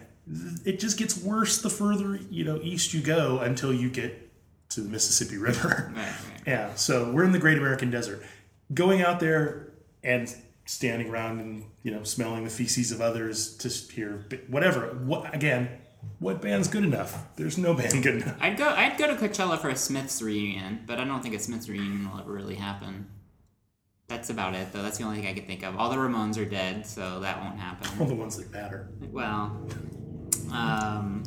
it 0.65 0.79
just 0.79 0.99
gets 0.99 1.19
worse 1.19 1.61
the 1.61 1.71
further, 1.71 2.19
you 2.31 2.45
know, 2.45 2.61
east 2.63 2.95
you 2.95 3.01
go 3.01 3.39
until 3.41 3.73
you 3.73 3.91
get 3.91 4.31
to 4.71 4.81
the 4.81 4.89
Mississippi 4.89 5.37
River. 5.39 5.93
Yeah, 6.47 6.75
so 6.75 7.11
we're 7.11 7.25
in 7.25 7.33
the 7.33 7.39
Great 7.39 7.59
American 7.59 7.91
Desert. 7.91 8.23
Going 8.73 9.03
out 9.03 9.21
there 9.21 9.73
and 10.03 10.35
standing 10.65 11.11
around 11.11 11.41
and 11.41 11.65
you 11.83 11.91
know 11.91 12.05
smelling 12.05 12.45
the 12.45 12.51
feces 12.51 12.93
of 12.93 13.01
others 13.01 13.57
to 13.59 13.69
hear 13.93 14.25
whatever. 14.49 14.99
What 15.05 15.35
again? 15.35 15.69
What 16.19 16.41
band's 16.41 16.67
good 16.67 16.83
enough? 16.85 17.27
There's 17.37 17.59
no 17.59 17.75
band 17.75 18.03
good 18.03 18.23
enough. 18.23 18.37
I'd 18.41 18.57
go. 18.57 18.69
I'd 18.69 18.97
go 18.97 19.07
to 19.07 19.15
Coachella 19.15 19.59
for 19.59 19.69
a 19.69 19.77
Smiths 19.77 20.21
reunion, 20.23 20.83
but 20.87 20.99
I 20.99 21.05
don't 21.05 21.23
think 21.23 21.35
a 21.35 21.39
Smiths 21.39 21.69
reunion 21.69 22.11
will 22.11 22.21
ever 22.21 22.33
really 22.33 22.57
happen. 22.57 23.07
That's 24.09 24.29
about 24.31 24.55
it, 24.55 24.73
though. 24.73 24.83
That's 24.83 24.99
the 24.99 25.05
only 25.05 25.19
thing 25.19 25.29
I 25.29 25.33
could 25.33 25.47
think 25.47 25.63
of. 25.63 25.77
All 25.77 25.91
the 25.91 25.97
Ramones 25.97 26.37
are 26.39 26.45
dead, 26.45 26.87
so 26.87 27.21
that 27.21 27.41
won't 27.41 27.59
happen. 27.59 27.89
All 28.01 28.07
the 28.07 28.15
ones 28.15 28.37
that 28.37 28.51
matter. 28.53 28.91
Well, 29.11 29.57
um, 30.53 31.23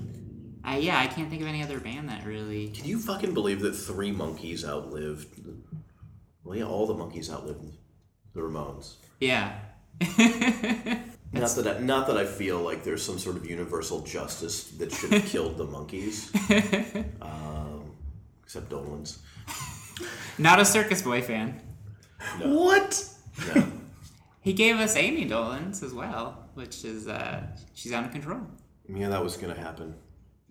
I 0.63 0.77
yeah, 0.77 0.99
I 0.99 1.07
can't 1.07 1.29
think 1.29 1.41
of 1.41 1.47
any 1.47 1.63
other 1.63 1.79
band 1.79 2.09
that 2.09 2.25
really. 2.25 2.69
Can 2.69 2.85
you 2.85 2.99
fucking 2.99 3.33
believe 3.33 3.61
that 3.61 3.73
three 3.73 4.11
Monkees 4.11 4.63
outlived? 4.65 5.39
Well, 6.43 6.57
yeah, 6.57 6.65
all 6.65 6.87
the 6.87 6.95
Monkees 6.95 7.31
outlived 7.31 7.61
the 8.33 8.41
Ramones. 8.41 8.95
Yeah. 9.19 9.57
Not 11.33 11.49
that 11.55 11.67
I, 11.67 11.79
not 11.79 12.07
that 12.07 12.17
I 12.17 12.25
feel 12.25 12.59
like 12.59 12.83
there's 12.85 13.03
some 13.03 13.19
sort 13.19 13.35
of 13.35 13.45
universal 13.45 14.01
justice 14.01 14.65
that 14.77 14.89
should 14.93 15.11
have 15.11 15.25
killed 15.25 15.57
the 15.57 15.65
Monkees, 15.65 16.33
um, 17.21 17.91
except 18.41 18.69
Dolenz. 18.69 19.17
Not 20.37 20.61
a 20.61 20.65
Circus 20.65 21.01
Boy 21.01 21.21
fan. 21.21 21.59
What? 22.41 23.09
No. 23.53 23.67
He 24.39 24.53
gave 24.53 24.77
us 24.77 24.95
Ami 24.95 25.27
Dolenz 25.27 25.83
as 25.83 25.93
well, 25.93 26.47
which 26.53 26.85
is 26.85 27.09
uh, 27.09 27.43
she's 27.73 27.91
out 27.91 28.05
of 28.05 28.11
control. 28.11 28.41
Yeah, 28.93 29.09
that 29.09 29.23
was 29.23 29.37
gonna 29.37 29.57
happen 29.59 29.95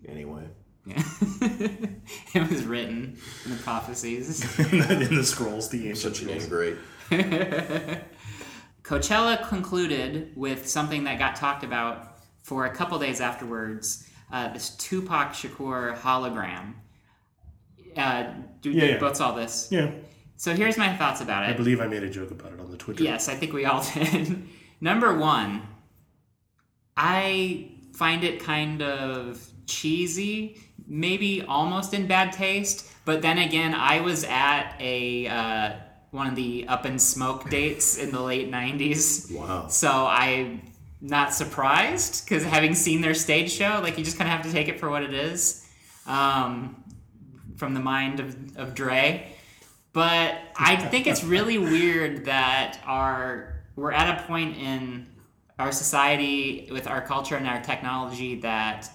anyway. 0.07 0.43
Yeah. 0.85 1.01
it 1.41 2.49
was 2.49 2.63
written 2.65 3.17
in 3.45 3.51
the 3.51 3.57
prophecies. 3.63 4.43
in 4.71 5.15
the 5.15 5.23
scrolls, 5.23 5.69
the 5.69 5.89
ancient 5.89 6.15
Such 6.15 6.21
an 6.23 6.39
scrolls. 6.39 6.43
ingrate. 6.43 6.77
Coachella 8.83 9.47
concluded 9.47 10.31
with 10.35 10.67
something 10.67 11.05
that 11.05 11.17
got 11.17 11.35
talked 11.35 11.63
about 11.63 12.17
for 12.43 12.65
a 12.65 12.69
couple 12.75 12.99
days 12.99 13.19
afterwards. 13.19 14.07
Uh, 14.31 14.51
this 14.53 14.71
Tupac 14.77 15.29
Shakur 15.33 15.95
hologram. 15.97 16.73
Uh, 17.97 18.33
do 18.61 18.69
Yeah, 18.71 18.83
you 18.85 18.89
yeah. 18.91 18.97
both 18.99 19.15
saw 19.15 19.31
this? 19.33 19.69
Yeah, 19.71 19.91
So 20.35 20.53
here's 20.53 20.77
my 20.77 20.95
thoughts 20.97 21.21
about 21.21 21.43
it. 21.43 21.53
I 21.53 21.53
believe 21.53 21.79
I 21.79 21.87
made 21.87 22.03
a 22.03 22.09
joke 22.09 22.31
about 22.31 22.51
it 22.51 22.59
on 22.59 22.69
the 22.69 22.77
Twitter. 22.77 23.03
Yes, 23.03 23.29
I 23.29 23.35
think 23.35 23.53
we 23.53 23.65
all 23.65 23.83
did. 23.93 24.47
Number 24.81 25.15
one, 25.17 25.63
I 26.97 27.71
find 27.95 28.23
it 28.23 28.39
kind 28.41 28.81
of 28.81 29.41
cheesy, 29.67 30.61
maybe 30.87 31.41
almost 31.41 31.93
in 31.93 32.07
bad 32.07 32.33
taste. 32.33 32.91
But 33.05 33.21
then 33.21 33.37
again, 33.37 33.73
I 33.73 34.01
was 34.01 34.23
at 34.25 34.75
a 34.79 35.27
uh, 35.27 35.73
one 36.11 36.27
of 36.27 36.35
the 36.35 36.67
Up 36.67 36.85
in 36.85 36.99
Smoke 36.99 37.49
dates 37.49 37.97
in 37.97 38.11
the 38.11 38.21
late 38.21 38.51
'90s, 38.51 39.31
Wow. 39.33 39.67
so 39.67 40.05
I'm 40.07 40.61
not 41.01 41.33
surprised 41.33 42.25
because 42.25 42.43
having 42.43 42.73
seen 42.73 43.01
their 43.01 43.13
stage 43.13 43.51
show, 43.51 43.79
like 43.83 43.97
you 43.97 44.03
just 44.03 44.17
kind 44.17 44.29
of 44.29 44.35
have 44.35 44.45
to 44.45 44.51
take 44.51 44.67
it 44.67 44.79
for 44.79 44.89
what 44.89 45.03
it 45.03 45.13
is, 45.13 45.67
um, 46.07 46.83
from 47.57 47.73
the 47.73 47.79
mind 47.79 48.19
of, 48.19 48.57
of 48.57 48.73
Dre. 48.75 49.31
But 49.93 50.35
I 50.57 50.75
think 50.75 51.07
it's 51.07 51.23
really 51.23 51.57
weird 51.57 52.25
that 52.25 52.79
our 52.85 53.63
we're 53.75 53.91
at 53.91 54.19
a 54.19 54.23
point 54.23 54.57
in 54.57 55.07
our 55.57 55.71
society 55.71 56.67
with 56.71 56.87
our 56.87 57.01
culture 57.01 57.35
and 57.35 57.47
our 57.47 57.61
technology 57.61 58.39
that 58.41 58.89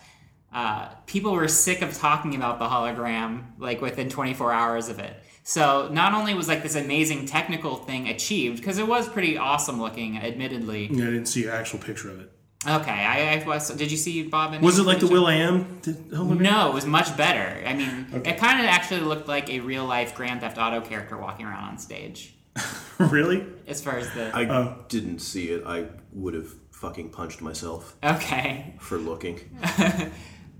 uh, 0.52 0.88
people 1.06 1.32
were 1.32 1.48
sick 1.48 1.80
of 1.82 1.96
talking 1.96 2.34
about 2.34 2.58
the 2.58 2.66
hologram 2.66 3.44
like 3.58 3.80
within 3.80 4.08
24 4.08 4.52
hours 4.52 4.88
of 4.88 4.98
it. 4.98 5.16
So 5.42 5.88
not 5.90 6.12
only 6.12 6.34
was 6.34 6.48
like 6.48 6.62
this 6.62 6.74
amazing 6.76 7.26
technical 7.26 7.76
thing 7.76 8.08
achieved 8.08 8.58
because 8.58 8.78
it 8.78 8.86
was 8.86 9.08
pretty 9.08 9.38
awesome 9.38 9.80
looking, 9.80 10.18
admittedly. 10.18 10.88
Yeah, 10.90 11.04
I 11.06 11.10
didn't 11.10 11.26
see 11.26 11.44
an 11.44 11.50
actual 11.50 11.78
picture 11.78 12.10
of 12.10 12.20
it. 12.20 12.32
Okay, 12.68 12.90
I, 12.90 13.40
I 13.40 13.46
was. 13.46 13.70
Did 13.70 13.90
you 13.90 13.96
see 13.96 14.22
Bob? 14.24 14.52
any 14.52 14.62
Was 14.62 14.78
it 14.78 14.82
like 14.82 15.00
the? 15.00 15.06
Will 15.06 15.26
I 15.26 15.32
Am? 15.36 15.78
Did, 15.80 15.96
oh, 16.12 16.24
No, 16.24 16.68
it 16.68 16.74
was 16.74 16.84
much 16.84 17.16
better. 17.16 17.66
I 17.66 17.72
mean, 17.72 18.06
Okay. 18.12 18.32
it 18.32 18.36
kind 18.38 18.60
of 18.60 18.66
actually 18.66 19.00
looked 19.00 19.28
like 19.28 19.48
a 19.48 19.60
real 19.60 19.86
life 19.86 20.14
Grand 20.14 20.42
Theft 20.42 20.58
Auto 20.58 20.82
character 20.82 21.16
walking 21.16 21.46
around 21.46 21.64
on 21.64 21.78
stage. 21.78 22.34
really? 22.98 23.46
As 23.66 23.80
far 23.82 23.96
as 23.96 24.10
the 24.12 24.34
I 24.34 24.46
Oh. 24.48 24.84
didn't 24.88 25.20
see 25.20 25.48
it. 25.50 25.64
I 25.66 25.86
would 26.12 26.34
have 26.34 26.48
fucking 26.72 27.10
punched 27.10 27.40
myself 27.40 27.96
okay, 28.02 28.74
for 28.80 28.98
looking. 28.98 29.38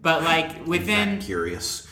but 0.02 0.22
like 0.22 0.52
That 0.58 0.66
within 0.66 1.18
curious. 1.20 1.86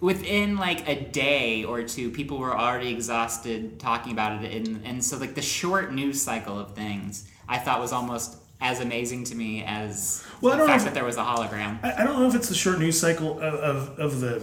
within 0.00 0.56
like 0.56 0.88
a 0.88 0.94
day 1.10 1.64
or 1.64 1.82
two, 1.82 2.10
people 2.10 2.38
were 2.38 2.56
already 2.56 2.90
exhausted 2.90 3.78
talking 3.80 4.12
about 4.12 4.42
it, 4.44 4.52
and 4.66 4.80
and 4.84 5.04
so 5.04 5.18
like 5.18 5.34
the 5.34 5.42
short 5.42 5.92
news 5.92 6.20
cycle 6.22 6.58
of 6.58 6.74
things, 6.74 7.28
I 7.48 7.58
thought 7.58 7.80
was 7.80 7.92
almost 7.92 8.38
as 8.60 8.80
amazing 8.80 9.24
to 9.24 9.34
me 9.34 9.64
as 9.64 10.24
Well, 10.40 10.52
I 10.52 10.56
the 10.56 10.58
don't 10.58 10.66
know 10.68 10.72
fact 10.72 10.80
if- 10.82 10.84
that 10.86 10.94
there 10.94 11.04
was 11.04 11.16
a 11.16 11.24
hologram. 11.24 11.84
I, 11.84 12.02
I 12.02 12.04
don't 12.04 12.18
know 12.18 12.28
if 12.28 12.34
it's 12.36 12.48
the 12.48 12.54
short 12.54 12.78
news 12.78 12.98
cycle 12.98 13.40
of, 13.40 13.54
of, 13.54 13.98
of 13.98 14.20
the. 14.20 14.42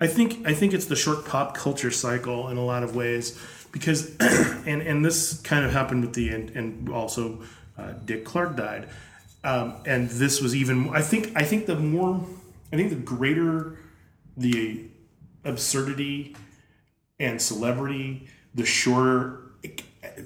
I 0.00 0.06
think 0.08 0.46
I 0.46 0.54
think 0.54 0.72
it's 0.74 0.86
the 0.86 0.96
short 0.96 1.24
pop 1.26 1.54
culture 1.54 1.90
cycle 1.90 2.48
in 2.48 2.56
a 2.56 2.64
lot 2.64 2.82
of 2.82 2.96
ways 2.96 3.38
because, 3.74 4.16
and 4.20 4.80
and 4.80 5.04
this 5.04 5.40
kind 5.40 5.66
of 5.66 5.72
happened 5.72 6.02
with 6.02 6.14
the 6.14 6.30
and, 6.30 6.50
and 6.50 6.88
also 6.88 7.42
uh, 7.76 7.92
Dick 8.04 8.24
Clark 8.24 8.56
died, 8.56 8.88
um, 9.42 9.74
and 9.84 10.08
this 10.08 10.40
was 10.40 10.54
even. 10.54 10.90
I 10.90 11.02
think 11.02 11.32
I 11.34 11.42
think 11.42 11.66
the 11.66 11.74
more 11.74 12.24
I 12.72 12.76
think 12.76 12.90
the 12.90 12.96
greater 12.96 13.76
the 14.36 14.86
absurdity 15.44 16.36
and 17.18 17.42
celebrity, 17.42 18.28
the 18.54 18.64
shorter 18.64 19.50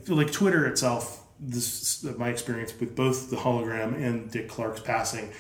like 0.07 0.31
Twitter 0.31 0.67
itself. 0.67 1.25
This 1.41 2.05
my 2.19 2.29
experience 2.29 2.75
with 2.79 2.95
both 2.95 3.31
the 3.31 3.37
hologram 3.37 3.95
and 3.95 4.31
Dick 4.31 4.49
Clark's 4.49 4.81
passing 4.81 5.33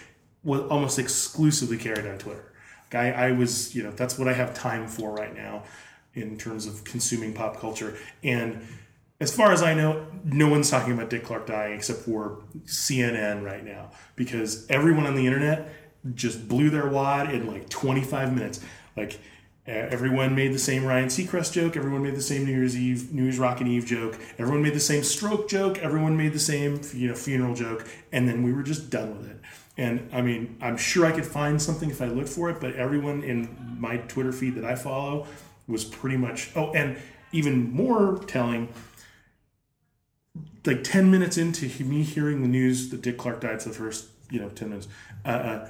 was 0.45 0.63
almost 0.71 0.99
exclusively 0.99 1.77
carried 1.77 2.07
on 2.07 2.17
Twitter. 2.19 2.53
I, 2.93 3.13
I 3.13 3.33
was, 3.33 3.75
you 3.75 3.83
know, 3.83 3.91
that's 3.91 4.17
what 4.17 4.29
I 4.29 4.33
have 4.33 4.55
time 4.55 4.87
for 4.87 5.13
right 5.13 5.35
now 5.35 5.65
in 6.21 6.37
terms 6.37 6.67
of 6.67 6.85
consuming 6.85 7.33
pop 7.33 7.59
culture. 7.59 7.97
And 8.23 8.67
as 9.21 9.35
far 9.35 9.53
as 9.53 9.63
I 9.63 9.75
know, 9.75 10.07
no 10.25 10.49
one's 10.49 10.71
talking 10.71 10.93
about 10.93 11.11
Dick 11.11 11.25
Clark 11.25 11.47
dying 11.47 11.75
except 11.75 12.01
for 12.01 12.43
CNN 12.65 13.45
right 13.45 13.65
now 13.65 13.91
because 14.15 14.67
everyone 14.71 15.07
on 15.07 15.17
the 15.17 15.27
internet 15.27 15.73
just 16.15 16.49
blew 16.49 16.71
their 16.71 16.89
wad 16.89 17.35
in 17.35 17.47
like 17.47 17.69
25 17.69 18.33
minutes. 18.33 18.61
Like 18.97 19.19
everyone 19.67 20.37
made 20.37 20.53
the 20.53 20.59
same 20.59 20.85
Ryan 20.85 21.09
Seacrest 21.09 21.53
joke. 21.53 21.77
Everyone 21.77 22.03
made 22.03 22.15
the 22.15 22.23
same 22.23 22.45
New 22.45 22.53
Year's 22.53 22.77
Eve, 22.77 23.13
New 23.13 23.25
Year's 23.25 23.39
Rockin' 23.39 23.67
Eve 23.67 23.87
joke. 23.87 24.19
Everyone 24.39 24.63
made 24.63 24.75
the 24.75 24.81
same 24.81 25.03
stroke 25.03 25.49
joke. 25.49 25.79
Everyone 25.79 26.17
made 26.17 26.33
the 26.33 26.39
same, 26.39 26.81
you 26.95 27.09
know, 27.09 27.15
funeral 27.15 27.55
joke. 27.55 27.87
And 28.13 28.29
then 28.29 28.45
we 28.45 28.53
were 28.53 28.63
just 28.63 28.89
done 28.89 29.17
with 29.17 29.29
it. 29.29 29.41
And 29.77 30.09
I 30.13 30.23
mean, 30.23 30.57
I'm 30.61 30.77
sure 30.77 31.07
I 31.07 31.13
could 31.13 31.27
find 31.27 31.61
something 31.61 31.91
if 31.91 32.03
I 32.03 32.07
looked 32.07 32.29
for 32.29 32.51
it, 32.51 32.61
but 32.61 32.75
everyone 32.75 33.23
in 33.23 33.77
my 33.79 33.99
Twitter 33.99 34.33
feed 34.33 34.57
that 34.57 34.65
I 34.65 34.75
follow 34.75 35.27
was 35.69 35.85
pretty 35.85 36.17
much. 36.17 36.51
Oh, 36.57 36.73
and 36.73 36.97
even 37.33 37.71
more 37.73 38.19
telling, 38.27 38.73
like 40.65 40.83
10 40.83 41.11
minutes 41.11 41.37
into 41.37 41.67
me 41.85 42.03
hearing 42.03 42.43
the 42.43 42.49
news 42.49 42.89
that 42.91 43.03
Dick 43.03 43.19
Clark 43.19 43.41
died 43.41 43.63
for 43.63 43.69
the 43.69 43.75
first, 43.75 44.07
you 44.31 44.41
know, 44.41 44.49
10 44.49 44.69
minutes, 44.71 44.89
uh, 45.25 45.29
uh, 45.29 45.69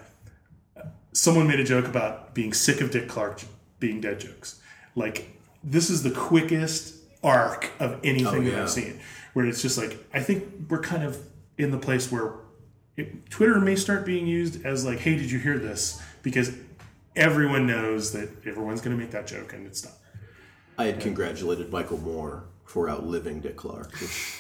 someone 1.13 1.47
made 1.47 1.61
a 1.61 1.65
joke 1.65 1.87
about 1.87 2.35
being 2.35 2.53
sick 2.53 2.81
of 2.81 2.91
Dick 2.91 3.09
Clark 3.09 3.43
being 3.81 4.01
dead 4.01 4.21
jokes. 4.21 4.61
Like, 4.95 5.37
this 5.63 5.91
is 5.91 6.03
the 6.03 6.11
quickest 6.11 6.97
arc 7.23 7.71
of 7.81 7.99
anything 8.05 8.47
Oh, 8.49 8.51
that. 8.51 8.63
I've 8.63 8.71
seen, 8.71 9.01
where 9.33 9.47
it's 9.47 9.63
just 9.63 9.79
like, 9.79 9.99
I 10.15 10.21
think 10.21 10.45
we're 10.69 10.81
kind 10.81 11.03
of 11.03 11.19
in 11.57 11.71
the 11.71 11.79
place 11.79 12.11
where 12.11 12.35
it, 12.97 13.31
Twitter 13.31 13.61
may 13.61 13.77
start 13.77 14.05
being 14.05 14.27
used 14.27 14.65
as 14.65 14.85
like, 14.85 15.01
hey, 15.01 15.17
did 15.17 15.31
you 15.31 15.39
hear 15.39 15.59
this? 15.59 16.01
Because 16.23 16.53
everyone 17.19 17.67
knows 17.67 18.13
that 18.13 18.29
everyone's 18.47 18.81
going 18.81 18.97
to 18.97 19.03
make 19.03 19.11
that 19.11 19.27
joke 19.27 19.53
and 19.53 19.67
it's 19.67 19.85
not. 19.85 19.95
I 20.79 20.87
had 20.87 21.01
congratulated 21.01 21.73
Michael 21.73 21.99
Moore 21.99 22.45
for 22.65 22.89
outliving 22.89 23.41
Dick 23.41 23.57
Clark, 23.57 23.93
which 24.01 24.39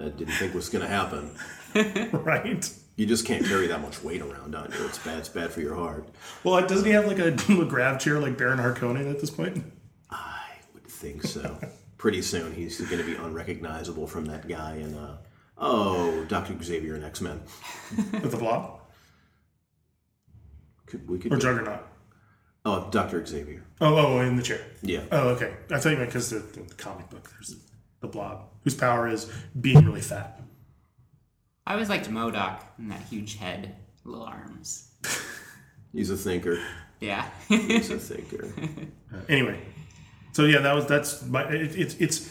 I 0.00 0.08
didn't 0.08 0.34
think 0.34 0.54
was 0.54 0.68
going 0.68 0.82
to 0.84 0.88
happen. 0.88 1.34
right? 2.12 2.72
You 2.96 3.06
just 3.06 3.26
can't 3.26 3.44
carry 3.44 3.66
that 3.66 3.80
much 3.80 4.02
weight 4.04 4.22
around 4.22 4.54
on 4.54 4.70
you. 4.70 4.86
It's 4.86 4.98
bad. 4.98 5.18
It's 5.18 5.28
bad 5.28 5.50
for 5.50 5.60
your 5.60 5.74
heart. 5.74 6.08
Well, 6.44 6.64
doesn't 6.64 6.84
he 6.86 6.92
have 6.92 7.06
like 7.06 7.18
a 7.18 7.30
grab 7.68 7.98
chair 7.98 8.20
like 8.20 8.38
Baron 8.38 8.58
Harkonnen 8.58 9.10
at 9.10 9.20
this 9.20 9.30
point? 9.30 9.64
I 10.10 10.44
would 10.74 10.86
think 10.86 11.24
so. 11.24 11.58
Pretty 11.98 12.22
soon, 12.22 12.52
he's 12.54 12.80
going 12.80 12.98
to 12.98 13.04
be 13.04 13.16
unrecognizable 13.16 14.06
from 14.06 14.26
that 14.26 14.46
guy 14.46 14.76
in, 14.76 14.94
uh, 14.94 15.16
oh, 15.58 16.24
Doctor 16.28 16.54
Xavier 16.62 16.94
and 16.94 17.04
X 17.04 17.20
Men. 17.20 17.40
With 18.12 18.30
the 18.30 18.36
blob? 18.36 18.81
Could, 20.92 21.08
we 21.08 21.18
could. 21.18 21.32
or 21.32 21.36
go- 21.36 21.40
Juggernaut? 21.40 21.86
oh, 22.66 22.88
Doctor 22.90 23.24
Xavier. 23.24 23.64
Oh, 23.80 23.96
oh, 23.96 24.06
oh, 24.18 24.20
in 24.20 24.36
the 24.36 24.42
chair. 24.42 24.60
Yeah. 24.82 25.04
Oh, 25.10 25.30
okay. 25.30 25.54
I 25.70 25.78
thought 25.78 25.90
you 25.90 25.96
meant 25.96 26.10
because 26.10 26.28
the, 26.30 26.38
the 26.40 26.74
comic 26.74 27.08
book, 27.08 27.30
there's 27.32 27.56
the 28.00 28.06
blob, 28.08 28.44
whose 28.62 28.74
power 28.74 29.08
is 29.08 29.32
being 29.58 29.84
really 29.86 30.02
fat. 30.02 30.38
I 31.66 31.72
always 31.72 31.88
liked 31.88 32.10
MODOK 32.10 32.60
and 32.76 32.90
that 32.90 33.00
huge 33.04 33.36
head, 33.38 33.74
little 34.04 34.26
arms. 34.26 34.90
He's 35.92 36.10
a 36.10 36.16
thinker. 36.16 36.62
Yeah. 37.00 37.26
He's 37.48 37.90
a 37.90 37.98
thinker. 38.10 38.52
Uh, 39.12 39.16
anyway, 39.30 39.60
so 40.32 40.44
yeah, 40.44 40.58
that 40.60 40.74
was 40.74 40.86
that's 40.86 41.24
my 41.26 41.42
it, 41.50 41.74
it's 41.76 41.94
it's 41.96 42.28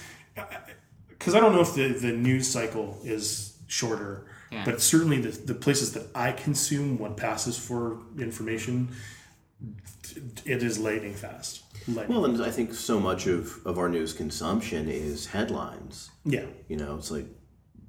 because 1.10 1.36
I 1.36 1.40
don't 1.40 1.54
know 1.54 1.62
if 1.62 1.74
the 1.74 1.90
the 1.90 2.12
news 2.14 2.48
cycle 2.48 3.00
is 3.04 3.58
shorter, 3.68 4.28
Yeah. 4.52 4.66
but 4.66 4.82
certainly 4.82 5.22
the 5.22 5.32
the 5.32 5.54
places 5.56 5.94
that 5.94 6.08
I 6.14 6.32
consume 6.34 6.98
what 6.98 7.16
passes 7.18 7.58
for 7.58 8.00
information, 8.20 8.90
it 10.46 10.64
is 10.64 10.78
lightning 10.80 11.14
fast. 11.14 11.64
Lightning. 11.88 12.16
Well, 12.16 12.26
and 12.26 12.42
I 12.44 12.52
think 12.52 12.74
so 12.74 13.00
much 13.00 13.28
of, 13.28 13.66
of 13.66 13.78
our 13.80 13.90
news 13.90 14.14
consumption 14.14 14.88
is 14.90 15.26
headlines. 15.28 16.12
yeah. 16.26 16.46
You 16.68 16.78
know, 16.78 16.96
it's 16.96 17.10
like 17.12 17.26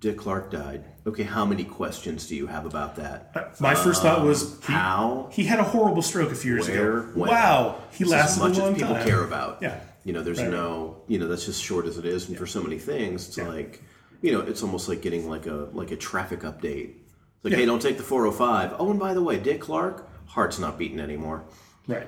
Dick 0.01 0.17
Clark 0.19 0.51
died. 0.51 0.85
Okay, 1.07 1.25
how 1.25 1.45
many 1.45 1.65
questions 1.65 2.27
do 2.27 2.35
you 2.37 2.47
have 2.47 2.65
about 2.65 2.97
that? 2.97 3.61
My 3.61 3.75
first 3.75 4.03
thought 4.03 4.25
was 4.25 4.55
um, 4.55 4.59
he, 4.67 4.73
How? 4.73 5.29
he 5.33 5.45
had 5.45 5.59
a 5.61 5.65
horrible 5.65 6.03
stroke 6.03 6.33
a 6.33 6.35
few 6.35 6.55
years 6.55 6.69
Where? 6.69 6.99
ago. 7.01 7.09
When? 7.15 7.31
Wow, 7.31 7.83
he 7.93 8.05
It's 8.05 8.13
as 8.13 8.39
lasted 8.39 8.41
much 8.41 8.57
a 8.57 8.61
long 8.61 8.73
as 8.75 8.79
people 8.81 8.95
time. 8.95 9.07
care 9.07 9.25
about. 9.25 9.59
Yeah. 9.63 9.79
You 10.05 10.13
know, 10.13 10.23
there's 10.23 10.41
Right. 10.41 10.51
no, 10.51 11.03
you 11.07 11.19
know, 11.19 11.29
that's 11.29 11.45
just 11.47 11.63
short 11.63 11.87
as 11.87 11.99
it 11.99 12.05
is, 12.07 12.29
and 12.29 12.37
for 12.39 12.47
so 12.47 12.63
many 12.63 12.79
things, 12.79 13.29
it's 13.29 13.39
like, 13.39 13.83
you 14.23 14.33
know, 14.33 14.41
it's 14.41 14.63
almost 14.63 14.89
like 14.89 15.03
getting 15.03 15.29
like 15.29 15.47
a 15.47 15.69
like 15.73 15.91
a 15.91 15.97
traffic 15.97 16.41
update. 16.41 16.91
It's 16.95 17.45
like, 17.45 17.53
Yeah. 17.53 17.59
hey, 17.59 17.67
don't 17.67 17.83
take 17.83 17.97
the 17.99 18.03
405. 18.05 18.77
Oh, 18.79 18.91
and 18.91 18.99
by 19.01 19.13
the 19.15 19.23
way, 19.23 19.39
Dick 19.39 19.61
Clark, 19.61 20.09
heart's 20.27 20.59
not 20.59 20.79
beating 20.79 21.01
anymore. 21.01 21.43
Right. 21.87 22.07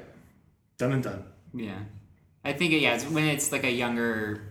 Done 0.78 0.92
and 0.92 1.02
done. 1.02 1.24
yeah. 1.52 1.78
I 2.44 2.52
think 2.52 2.72
yeah, 2.72 2.94
it's 2.94 3.04
when 3.04 3.24
it's 3.24 3.50
like 3.52 3.64
a 3.64 3.70
younger 3.72 4.42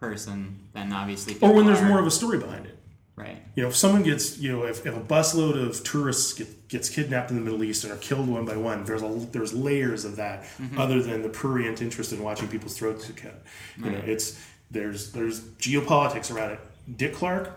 person, 0.00 0.68
then 0.74 0.92
obviously. 0.92 1.34
Or 1.40 1.52
when 1.52 1.64
people 1.64 1.74
there's 1.74 1.88
more 1.88 2.00
of 2.00 2.06
a 2.06 2.10
story 2.10 2.38
behind 2.38 2.66
it. 2.66 2.76
right. 3.16 3.40
You 3.54 3.62
know, 3.62 3.68
if 3.68 3.76
someone 3.76 4.02
gets, 4.02 4.36
you 4.38 4.50
know, 4.50 4.64
if, 4.64 4.84
if 4.84 4.96
a 4.96 5.00
busload 5.00 5.54
of 5.64 5.82
tourists 5.84 6.32
get, 6.32 6.68
gets 6.68 6.88
kidnapped 6.88 7.30
in 7.30 7.36
the 7.36 7.42
Middle 7.42 7.62
East 7.62 7.84
and 7.84 7.92
are 7.92 7.96
killed 7.98 8.28
one 8.28 8.44
by 8.44 8.56
one, 8.56 8.84
there's 8.84 9.02
a 9.02 9.08
there's 9.30 9.52
layers 9.54 10.04
of 10.04 10.16
that, 10.16 10.42
Mm-hmm. 10.60 10.78
other 10.78 11.00
than 11.02 11.22
the 11.22 11.28
prurient 11.28 11.80
interest 11.80 12.12
in 12.12 12.20
watching 12.22 12.48
people's 12.48 12.76
throats 12.76 13.06
get 13.06 13.16
cut. 13.16 13.42
You 13.78 13.90
know, 13.92 14.02
it's 14.04 14.38
there's 14.70 15.12
there's 15.12 15.40
geopolitics 15.40 16.34
around 16.34 16.50
it. 16.52 16.60
Dick 16.96 17.14
Clark, 17.14 17.50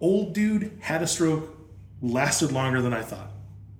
old 0.00 0.34
dude, 0.34 0.78
had 0.80 1.02
a 1.02 1.06
stroke, 1.06 1.56
lasted 2.00 2.52
longer 2.52 2.80
than 2.82 2.92
I 2.92 3.02
thought. 3.02 3.30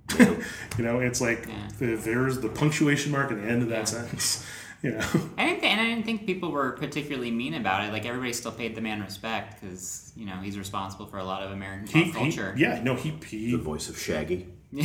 you 0.19 0.83
know, 0.83 0.99
it's 0.99 1.21
like 1.21 1.45
Yeah. 1.47 1.67
the, 1.79 1.95
there's 1.95 2.39
the 2.39 2.49
punctuation 2.49 3.11
mark 3.11 3.31
at 3.31 3.41
the 3.41 3.47
end 3.47 3.61
of 3.63 3.69
that 3.69 3.87
sentence. 3.87 4.45
You 4.83 4.91
know, 4.91 5.07
I 5.37 5.45
didn't, 5.47 5.63
and 5.63 5.79
I 5.79 5.85
didn't 5.85 6.03
think 6.03 6.25
people 6.25 6.51
were 6.51 6.73
particularly 6.73 7.31
mean 7.31 7.53
about 7.53 7.85
it. 7.85 7.93
Like 7.93 8.05
everybody 8.05 8.33
still 8.33 8.51
paid 8.51 8.75
the 8.75 8.81
man 8.81 9.01
respect 9.01 9.61
because 9.61 10.11
you 10.13 10.25
know 10.25 10.35
he's 10.43 10.57
responsible 10.57 11.05
for 11.05 11.19
a 11.19 11.23
lot 11.23 11.41
of 11.41 11.51
American 11.51 11.87
he, 11.87 12.03
pop 12.03 12.03
he 12.07 12.11
culture. 12.11 12.53
yeah, 12.57 12.83
no, 12.83 12.95
he 12.95 13.11
The 13.11 13.55
voice 13.55 13.87
of 13.87 13.97
Shaggy. 13.97 14.45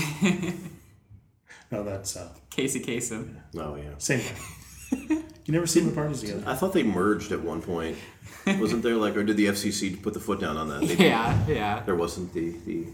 No, 1.72 1.82
that's 1.82 2.16
uh, 2.16 2.28
Casey 2.48 2.78
Kasem. 2.80 3.40
Oh 3.56 3.74
yeah. 3.74 3.90
same 3.98 4.20
guy. 4.20 5.22
You 5.48 5.54
never 5.54 5.66
seen 5.66 5.86
the 5.86 5.92
parties 5.92 6.20
together. 6.20 6.42
I 6.46 6.54
thought 6.54 6.74
they 6.74 6.82
merged 6.82 7.32
at 7.32 7.40
one 7.40 7.62
point. 7.62 7.96
Wasn't 8.46 8.82
there 8.82 8.96
like, 8.96 9.16
or 9.16 9.24
did 9.24 9.38
the 9.38 9.46
FCC 9.46 10.00
put 10.02 10.12
the 10.12 10.20
foot 10.20 10.40
down 10.40 10.58
on 10.58 10.68
that? 10.68 10.86
They, 10.86 11.06
Yeah, 11.08 11.46
yeah. 11.48 11.82
There 11.86 11.94
wasn't 11.96 12.34
the 12.34 12.50
the 12.66 12.84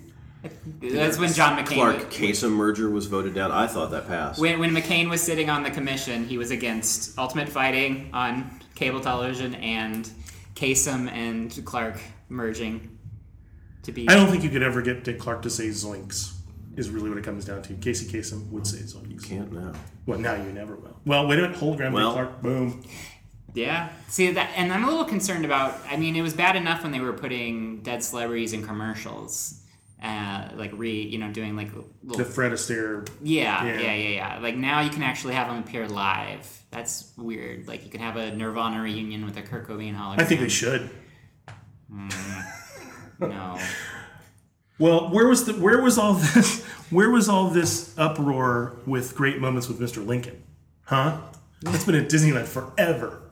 That's 0.92 1.18
when 1.18 1.32
John 1.32 1.58
McCain. 1.58 1.74
Clark 1.74 1.96
was- 1.96 2.14
Kasem 2.14 2.52
merger 2.52 2.88
was 2.88 3.06
voted 3.06 3.34
down. 3.34 3.50
I 3.50 3.66
thought 3.66 3.90
that 3.90 4.06
passed. 4.06 4.40
when, 4.40 4.60
when 4.60 4.70
McCain 4.70 5.10
was 5.10 5.20
sitting 5.20 5.50
on 5.50 5.64
the 5.64 5.70
commission, 5.72 6.28
he 6.28 6.38
was 6.38 6.52
against 6.52 7.18
Ultimate 7.18 7.48
Fighting 7.48 8.10
on 8.12 8.60
cable 8.76 9.00
television 9.00 9.56
and 9.56 10.08
Kasem 10.54 11.10
and 11.10 11.64
Clark 11.64 11.98
merging 12.28 12.96
to 13.82 13.90
be. 13.90 14.08
I 14.08 14.14
don't 14.14 14.28
think 14.30 14.44
you 14.44 14.50
could 14.50 14.62
ever 14.62 14.80
get 14.80 15.02
Dick 15.02 15.18
Clark 15.18 15.42
to 15.42 15.50
say 15.50 15.68
zoinks. 15.70 16.33
Is 16.76 16.90
really 16.90 17.08
what 17.08 17.18
it 17.18 17.24
comes 17.24 17.44
down 17.44 17.62
to. 17.62 17.74
Casey 17.74 18.06
Kasem 18.06 18.50
would 18.50 18.66
say 18.66 18.78
it's 18.78 18.94
on 18.96 19.08
you. 19.10 19.16
Can't 19.18 19.52
now. 19.52 19.72
Well, 20.06 20.18
now 20.18 20.34
you 20.34 20.52
never 20.52 20.74
will. 20.74 20.98
Well, 21.06 21.26
wait 21.28 21.38
a 21.38 21.42
minute. 21.42 21.56
Hologram 21.56 21.92
Well- 21.92 22.12
Clark. 22.12 22.42
Boom. 22.42 22.82
Yeah. 23.54 23.90
See 24.08 24.32
that, 24.32 24.50
and 24.56 24.72
I'm 24.72 24.82
a 24.82 24.88
little 24.88 25.04
concerned 25.04 25.44
about. 25.44 25.78
I 25.88 25.96
mean, 25.96 26.16
it 26.16 26.22
was 26.22 26.34
bad 26.34 26.56
enough 26.56 26.82
when 26.82 26.90
they 26.90 26.98
were 26.98 27.12
putting 27.12 27.82
dead 27.82 28.02
celebrities 28.02 28.52
in 28.52 28.64
commercials, 28.66 29.62
uh, 30.02 30.48
like 30.56 30.72
re, 30.74 31.02
you 31.02 31.18
know, 31.18 31.30
doing 31.30 31.54
like 31.54 31.70
The. 32.02 32.24
Fred 32.24 32.50
Astaire. 32.50 33.08
Yeah, 33.22 33.64
Yeah. 33.64 33.80
yeah, 33.80 33.94
yeah, 33.94 34.08
yeah. 34.08 34.38
Like 34.40 34.56
now 34.56 34.80
you 34.80 34.90
can 34.90 35.04
actually 35.04 35.34
have 35.34 35.46
them 35.46 35.58
appear 35.60 35.86
live. 35.86 36.50
That's 36.72 37.12
weird. 37.16 37.68
Like 37.68 37.84
you 37.84 37.90
can 37.90 38.00
have 38.00 38.16
a 38.16 38.34
Nirvana 38.34 38.82
reunion 38.82 39.24
with 39.24 39.36
a 39.36 39.42
Kurt 39.42 39.68
Cobain 39.68 39.94
hologram. 39.96 40.20
I 40.20 40.24
think 40.24 40.40
they 40.40 40.48
should. 40.48 40.90
No. 43.20 43.58
Well, 44.78 45.08
where 45.10 45.28
was 45.28 45.44
the 45.44 45.52
where 45.54 45.80
was 45.80 45.98
all 45.98 46.14
this 46.14 46.63
where 46.90 47.10
was 47.10 47.28
all 47.28 47.50
this 47.50 47.94
uproar 47.98 48.76
with 48.86 49.14
great 49.16 49.40
moments 49.40 49.68
with 49.68 49.80
Mr. 49.80 50.04
Lincoln? 50.04 50.42
Huh? 50.84 51.18
That's 51.62 51.84
been 51.84 51.94
at 51.94 52.08
Disneyland 52.08 52.46
forever. 52.46 53.20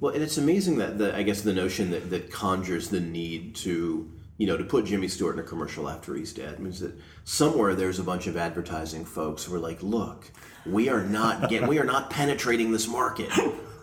Well, 0.00 0.12
and 0.12 0.22
it's 0.22 0.36
amazing 0.36 0.78
that 0.78 0.98
the 0.98 1.16
I 1.16 1.22
guess 1.22 1.42
the 1.42 1.52
notion 1.52 1.92
that, 1.92 2.10
that 2.10 2.32
conjures 2.32 2.88
the 2.88 2.98
need 2.98 3.54
to 3.56 4.10
you 4.36 4.46
know 4.48 4.56
to 4.56 4.64
put 4.64 4.84
Jimmy 4.84 5.06
Stewart 5.06 5.36
in 5.36 5.40
a 5.40 5.44
commercial 5.44 5.88
after 5.88 6.16
he's 6.16 6.32
dead 6.32 6.58
means 6.58 6.80
that 6.80 6.92
somewhere 7.22 7.76
there's 7.76 8.00
a 8.00 8.02
bunch 8.02 8.26
of 8.26 8.36
advertising 8.36 9.04
folks 9.04 9.44
who 9.44 9.54
are 9.54 9.60
like, 9.60 9.80
look, 9.80 10.28
we 10.66 10.88
are 10.88 11.04
not 11.04 11.48
get 11.48 11.68
we 11.68 11.78
are 11.78 11.84
not 11.84 12.10
penetrating 12.10 12.72
this 12.72 12.88
market. 12.88 13.30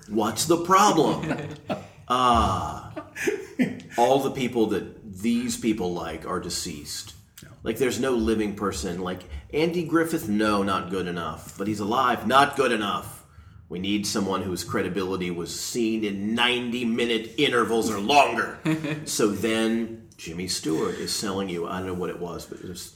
What's 0.10 0.46
the 0.46 0.58
problem? 0.58 1.48
Ah, 2.10 2.92
all 3.98 4.20
the 4.20 4.32
people 4.32 4.66
that 4.68 5.22
these 5.22 5.56
people 5.56 5.94
like 5.94 6.26
are 6.26 6.40
deceased. 6.42 7.14
Like 7.64 7.78
there's 7.78 8.00
no 8.00 8.12
living 8.12 8.56
person. 8.56 9.02
Like 9.02 9.22
Andy 9.54 9.84
Griffith, 9.84 10.30
no, 10.30 10.64
not 10.64 10.90
good 10.90 11.08
enough. 11.08 11.58
But 11.58 11.68
he's 11.68 11.80
alive, 11.80 12.28
not 12.28 12.56
good 12.56 12.72
enough. 12.72 13.26
We 13.68 13.80
need 13.80 14.08
someone 14.08 14.42
whose 14.42 14.64
credibility 14.64 15.30
was 15.30 15.58
seen 15.58 16.04
in 16.04 16.34
90 16.34 16.86
minute 16.86 17.36
intervals 17.38 17.92
or 17.92 18.00
longer. 18.00 18.58
so 19.06 19.28
then 19.28 20.10
Jimmy 20.18 20.48
Stewart 20.48 20.96
is 20.96 21.14
selling 21.14 21.50
you. 21.50 21.68
I 21.68 21.78
don't 21.78 21.88
know 21.88 21.94
what 21.94 22.10
it 22.10 22.20
was, 22.20 22.46
but 22.46 22.60
it 22.60 22.68
was, 22.68 22.96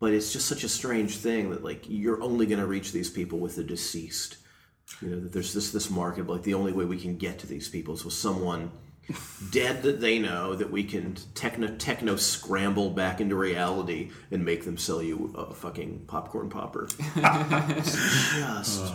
but 0.00 0.14
it's 0.14 0.32
just 0.32 0.46
such 0.48 0.64
a 0.64 0.68
strange 0.68 1.18
thing 1.18 1.50
that 1.50 1.62
like 1.62 1.84
you're 1.88 2.22
only 2.22 2.46
going 2.46 2.58
to 2.58 2.66
reach 2.66 2.92
these 2.92 3.10
people 3.10 3.38
with 3.38 3.56
the 3.56 3.64
deceased. 3.64 4.38
You 5.02 5.10
know 5.10 5.20
that 5.20 5.32
there's 5.32 5.52
this 5.52 5.72
this 5.72 5.90
market. 5.90 6.26
Like 6.26 6.42
the 6.42 6.54
only 6.54 6.72
way 6.72 6.86
we 6.86 6.98
can 6.98 7.16
get 7.16 7.38
to 7.40 7.46
these 7.46 7.68
people 7.68 7.94
is 7.94 8.04
with 8.04 8.14
someone 8.14 8.72
dead 9.50 9.82
that 9.82 10.00
they 10.00 10.18
know 10.18 10.54
that 10.54 10.70
we 10.70 10.84
can 10.84 11.16
techno 11.34 11.68
techno 11.76 12.16
scramble 12.16 12.90
back 12.90 13.20
into 13.20 13.36
reality 13.36 14.10
and 14.30 14.44
make 14.44 14.64
them 14.64 14.76
sell 14.78 15.02
you 15.02 15.32
a 15.36 15.52
fucking 15.54 16.04
popcorn 16.06 16.48
popper. 16.48 16.88
It's 17.16 17.92
just 18.34 18.92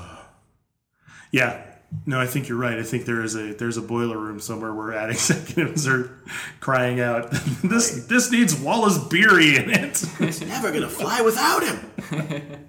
Yeah. 1.32 1.66
No, 2.06 2.22
I 2.22 2.28
think 2.28 2.48
you're 2.48 2.58
right. 2.58 2.78
I 2.78 2.84
think 2.84 3.06
there 3.06 3.24
is 3.24 3.36
a 3.36 3.54
there's 3.54 3.78
a 3.78 3.82
boiler 3.82 4.18
room 4.18 4.40
somewhere 4.40 4.74
where 4.74 4.94
ad 4.94 5.10
executives 5.12 5.88
are 5.88 6.20
crying 6.60 7.00
out, 7.00 7.32
"This 7.64 8.06
this 8.06 8.32
needs 8.32 8.56
Wallace 8.56 9.00
Beery 9.00 9.58
in 9.58 9.72
it." 9.72 10.04
it's 10.20 10.42
never 10.42 10.72
gonna 10.72 10.88
fly 10.88 11.22
without 11.22 11.64
him. 11.64 12.68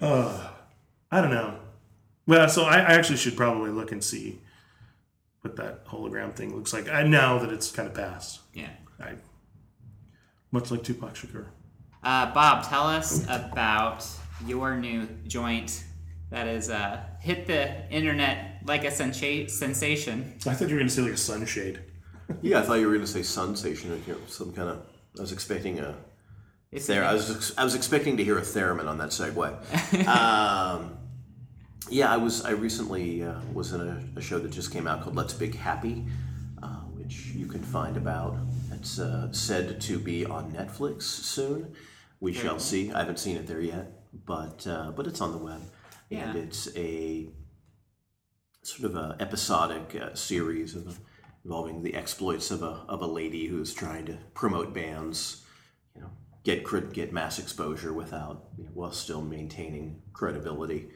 Uh, 0.00 0.50
I 1.10 1.20
don't 1.22 1.30
know. 1.30 1.58
Well, 2.26 2.48
so 2.50 2.64
I, 2.64 2.76
I 2.76 2.92
actually 2.92 3.16
should 3.16 3.36
probably 3.36 3.70
look 3.70 3.92
and 3.92 4.04
see 4.04 4.40
what 5.42 5.56
that 5.56 5.86
hologram 5.86 6.34
thing 6.34 6.54
looks 6.54 6.72
like. 6.72 6.88
I 6.88 7.02
know 7.02 7.38
that 7.38 7.52
it's 7.52 7.70
kind 7.70 7.88
of 7.88 7.94
past. 7.94 8.40
Yeah. 8.54 8.70
I 9.00 9.14
much 10.50 10.70
like 10.70 10.82
Tupac 10.82 11.14
Shakur. 11.14 11.46
Uh, 12.02 12.32
Bob, 12.32 12.64
tell 12.68 12.86
us 12.86 13.24
about 13.24 14.06
your 14.46 14.76
new 14.76 15.06
joint 15.26 15.84
that 16.30 16.46
has 16.46 16.70
uh, 16.70 17.02
hit 17.20 17.46
the 17.46 17.90
internet 17.90 18.62
like 18.64 18.84
a 18.84 18.90
sensa- 18.90 19.50
sensation. 19.50 20.34
I 20.46 20.54
thought 20.54 20.68
you 20.68 20.74
were 20.74 20.80
going 20.80 20.88
to 20.88 20.94
say 20.94 21.02
like 21.02 21.12
a 21.12 21.16
sunshade. 21.16 21.80
Yeah, 22.42 22.60
I 22.60 22.62
thought 22.62 22.74
you 22.74 22.86
were 22.86 22.94
gonna 22.94 23.06
say 23.06 23.22
sensation 23.22 23.92
or 23.92 23.96
you 24.06 24.12
know, 24.12 24.18
some 24.26 24.52
kind 24.52 24.68
of. 24.68 24.82
I 25.16 25.22
was 25.22 25.32
expecting 25.32 25.78
a. 25.78 25.94
It's 26.70 26.86
There, 26.86 27.02
I 27.04 27.14
was 27.14 27.54
I 27.56 27.64
was 27.64 27.74
expecting 27.74 28.18
to 28.18 28.24
hear 28.24 28.36
a 28.36 28.42
theremin 28.42 28.86
on 28.86 28.98
that 28.98 29.08
segue. 29.08 30.06
um, 30.06 30.97
yeah, 31.90 32.12
I 32.12 32.16
was. 32.16 32.44
I 32.44 32.50
recently 32.50 33.22
uh, 33.22 33.40
was 33.52 33.72
in 33.72 33.80
a, 33.80 34.02
a 34.16 34.20
show 34.20 34.38
that 34.38 34.50
just 34.50 34.72
came 34.72 34.86
out 34.86 35.02
called 35.02 35.16
Let's 35.16 35.34
Big 35.34 35.54
Happy, 35.54 36.06
uh, 36.62 36.80
which 36.96 37.26
you 37.34 37.46
can 37.46 37.62
find 37.62 37.96
about. 37.96 38.36
It's 38.72 38.98
uh, 38.98 39.32
said 39.32 39.80
to 39.82 39.98
be 39.98 40.24
on 40.24 40.52
Netflix 40.52 41.02
soon. 41.02 41.74
We 42.20 42.32
shall 42.32 42.58
see. 42.58 42.92
I 42.92 43.00
haven't 43.00 43.18
seen 43.18 43.36
it 43.36 43.46
there 43.46 43.60
yet, 43.60 43.92
but 44.26 44.66
uh, 44.66 44.92
but 44.92 45.06
it's 45.06 45.20
on 45.20 45.32
the 45.32 45.38
web, 45.38 45.60
and 46.10 46.36
it's 46.36 46.68
a 46.76 47.28
sort 48.62 48.90
of 48.90 48.96
a 48.96 49.16
episodic 49.20 49.96
uh, 50.00 50.14
series 50.14 50.74
of 50.74 51.00
involving 51.44 51.82
the 51.82 51.94
exploits 51.94 52.50
of 52.50 52.62
a 52.62 52.84
of 52.88 53.02
a 53.02 53.06
lady 53.06 53.46
who's 53.46 53.72
trying 53.72 54.04
to 54.06 54.18
promote 54.34 54.74
bands, 54.74 55.44
you 55.94 56.02
know, 56.02 56.10
get 56.44 56.64
get 56.92 57.12
mass 57.12 57.38
exposure 57.38 57.92
without 57.92 58.48
you 58.58 58.64
know, 58.64 58.70
while 58.74 58.92
still 58.92 59.22
maintaining 59.22 60.02
credibility. 60.12 60.90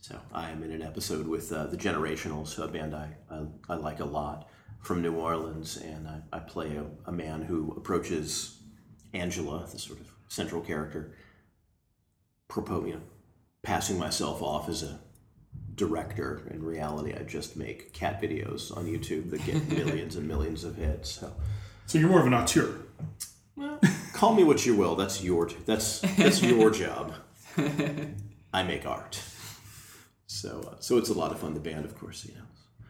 So 0.00 0.18
I 0.32 0.50
am 0.50 0.62
in 0.62 0.70
an 0.70 0.82
episode 0.82 1.26
with 1.26 1.52
uh, 1.52 1.66
the 1.66 1.76
Generationals, 1.76 2.62
a 2.62 2.68
band 2.68 2.94
I, 2.94 3.16
I, 3.30 3.42
I 3.68 3.74
like 3.74 4.00
a 4.00 4.04
lot 4.04 4.48
from 4.80 5.02
New 5.02 5.14
Orleans, 5.14 5.76
and 5.78 6.06
I, 6.06 6.20
I 6.32 6.38
play 6.38 6.76
a, 6.76 6.84
a 7.08 7.12
man 7.12 7.42
who 7.42 7.74
approaches 7.76 8.60
Angela, 9.12 9.66
the 9.70 9.78
sort 9.78 9.98
of 10.00 10.06
central 10.28 10.60
character, 10.62 11.16
propose, 12.46 12.86
you 12.86 12.94
know, 12.94 13.00
passing 13.62 13.98
myself 13.98 14.42
off 14.42 14.68
as 14.68 14.84
a 14.84 15.00
director. 15.74 16.46
In 16.52 16.62
reality, 16.64 17.12
I 17.12 17.24
just 17.24 17.56
make 17.56 17.92
cat 17.92 18.22
videos 18.22 18.74
on 18.76 18.86
YouTube 18.86 19.30
that 19.30 19.44
get 19.44 19.68
millions 19.76 20.14
and 20.14 20.28
millions 20.28 20.62
of 20.62 20.76
hits. 20.76 21.10
So, 21.10 21.32
So 21.86 21.98
you're 21.98 22.08
more 22.08 22.20
of 22.20 22.26
an 22.26 22.34
auteur. 22.34 22.78
call 24.12 24.34
me 24.34 24.44
what 24.44 24.64
you 24.64 24.76
will. 24.76 24.94
That's 24.94 25.22
your 25.22 25.48
that's 25.66 26.00
that's 26.16 26.42
your 26.42 26.70
job. 26.70 27.14
I 28.54 28.62
make 28.62 28.86
art. 28.86 29.20
So, 30.26 30.68
uh, 30.72 30.76
so 30.80 30.98
it's 30.98 31.08
a 31.08 31.14
lot 31.14 31.32
of 31.32 31.38
fun. 31.38 31.54
The 31.54 31.60
band, 31.60 31.84
of 31.84 31.98
course, 31.98 32.24
you 32.26 32.34
know, 32.34 32.42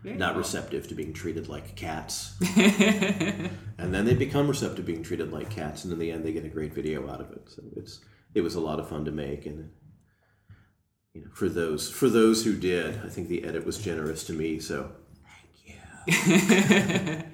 Very 0.03 0.16
not 0.16 0.33
cool. 0.33 0.38
receptive 0.42 0.88
to 0.88 0.94
being 0.94 1.12
treated 1.12 1.49
like 1.49 1.77
cats, 1.77 2.35
and 2.57 3.94
then 3.94 4.05
they 4.05 4.14
become 4.14 4.49
receptive 4.49 4.77
to 4.77 4.83
being 4.83 5.03
treated 5.03 5.33
like 5.33 5.51
cats, 5.51 5.85
and 5.85 5.92
in 5.92 5.99
the 5.99 6.11
end, 6.11 6.25
they 6.25 6.33
get 6.33 6.44
a 6.44 6.49
great 6.49 6.72
video 6.72 7.09
out 7.11 7.20
of 7.20 7.31
it. 7.33 7.42
So 7.49 7.62
it's 7.77 8.01
it 8.35 8.40
was 8.40 8.55
a 8.55 8.61
lot 8.61 8.81
of 8.81 8.88
fun 8.88 9.05
to 9.05 9.11
make, 9.11 9.46
and 9.46 9.70
you 11.14 11.22
know, 11.22 11.31
for 11.35 11.49
those 11.49 11.90
for 11.90 12.09
those 12.09 12.44
who 12.44 12.57
did, 12.57 13.01
I 13.05 13.09
think 13.09 13.29
the 13.29 13.44
edit 13.44 13.66
was 13.66 13.79
generous 13.79 14.25
to 14.25 14.33
me. 14.33 14.59
So 14.59 14.92
thank 16.05 16.37
you. 16.87 17.22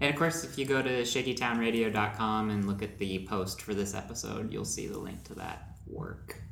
And 0.00 0.10
of 0.12 0.18
course, 0.18 0.42
if 0.42 0.58
you 0.58 0.64
go 0.64 0.82
to 0.82 1.02
shakytownradio.com 1.02 2.50
and 2.50 2.66
look 2.66 2.82
at 2.82 2.98
the 2.98 3.24
post 3.28 3.62
for 3.62 3.72
this 3.72 3.94
episode, 3.94 4.52
you'll 4.52 4.64
see 4.64 4.88
the 4.88 4.98
link 4.98 5.22
to 5.24 5.34
that 5.34 5.76
work. 5.86 6.42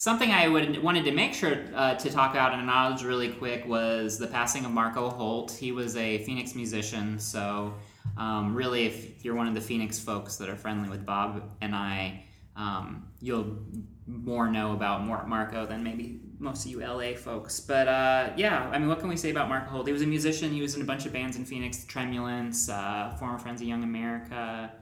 Something 0.00 0.30
I 0.30 0.48
would 0.48 0.82
wanted 0.82 1.04
to 1.04 1.12
make 1.12 1.34
sure 1.34 1.58
uh, 1.74 1.94
to 1.96 2.08
talk 2.08 2.30
about 2.30 2.52
and 2.54 2.62
acknowledge 2.62 3.02
really 3.02 3.28
quick 3.32 3.68
was 3.68 4.16
the 4.16 4.26
passing 4.26 4.64
of 4.64 4.70
Marco 4.70 5.10
Holt. 5.10 5.50
He 5.50 5.72
was 5.72 5.94
a 5.94 6.24
Phoenix 6.24 6.54
musician, 6.54 7.18
so 7.18 7.74
um, 8.16 8.54
really, 8.54 8.86
if 8.86 9.22
you're 9.22 9.34
one 9.34 9.46
of 9.46 9.52
the 9.52 9.60
Phoenix 9.60 9.98
folks 9.98 10.36
that 10.38 10.48
are 10.48 10.56
friendly 10.56 10.88
with 10.88 11.04
Bob 11.04 11.42
and 11.60 11.76
I, 11.76 12.24
um, 12.56 13.10
you'll 13.20 13.58
more 14.06 14.48
know 14.48 14.72
about 14.72 15.04
Mar- 15.04 15.26
Marco 15.26 15.66
than 15.66 15.84
maybe 15.84 16.22
most 16.38 16.64
of 16.64 16.70
you 16.70 16.80
LA 16.80 17.14
folks. 17.14 17.60
But 17.60 17.86
uh, 17.86 18.30
yeah, 18.38 18.70
I 18.72 18.78
mean, 18.78 18.88
what 18.88 19.00
can 19.00 19.10
we 19.10 19.18
say 19.18 19.30
about 19.30 19.50
Marco 19.50 19.68
Holt? 19.68 19.86
He 19.86 19.92
was 19.92 20.00
a 20.00 20.06
musician. 20.06 20.50
He 20.50 20.62
was 20.62 20.76
in 20.76 20.80
a 20.80 20.86
bunch 20.86 21.04
of 21.04 21.12
bands 21.12 21.36
in 21.36 21.44
Phoenix, 21.44 21.84
Tremulance, 21.84 22.70
uh, 22.70 23.14
former 23.18 23.36
Friends 23.36 23.60
of 23.60 23.68
Young 23.68 23.84
America. 23.84 24.72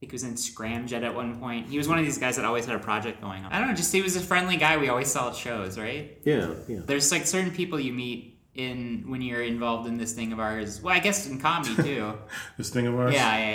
I 0.00 0.06
think 0.06 0.12
he 0.12 0.14
was 0.14 0.22
in 0.22 0.32
Scramjet 0.34 1.02
at 1.02 1.14
one 1.14 1.38
point. 1.38 1.68
He 1.68 1.76
was 1.76 1.86
one 1.86 1.98
of 1.98 2.06
these 2.06 2.16
guys 2.16 2.36
that 2.36 2.46
always 2.46 2.64
had 2.64 2.74
a 2.74 2.78
project 2.78 3.20
going 3.20 3.44
on. 3.44 3.52
I 3.52 3.58
don't 3.58 3.68
know, 3.68 3.74
just 3.74 3.92
he 3.92 4.00
was 4.00 4.16
a 4.16 4.20
friendly 4.20 4.56
guy 4.56 4.78
we 4.78 4.88
always 4.88 5.12
saw 5.12 5.28
at 5.28 5.36
shows, 5.36 5.78
right? 5.78 6.18
yeah, 6.24 6.54
yeah. 6.68 6.80
There's 6.86 7.12
like 7.12 7.26
certain 7.26 7.50
people 7.50 7.78
you 7.78 7.92
meet 7.92 8.38
in 8.54 9.04
when 9.08 9.20
you're 9.20 9.42
involved 9.42 9.86
in 9.86 9.98
this 9.98 10.14
thing 10.14 10.32
of 10.32 10.40
ours. 10.40 10.80
Well, 10.80 10.94
I 10.94 11.00
guess 11.00 11.26
in 11.28 11.38
comedy 11.38 11.76
too. 11.82 12.14
This 12.56 12.70
thing 12.70 12.86
of 12.86 12.98
ours. 12.98 13.12
yeah, 13.12 13.36
yeah, 13.36 13.50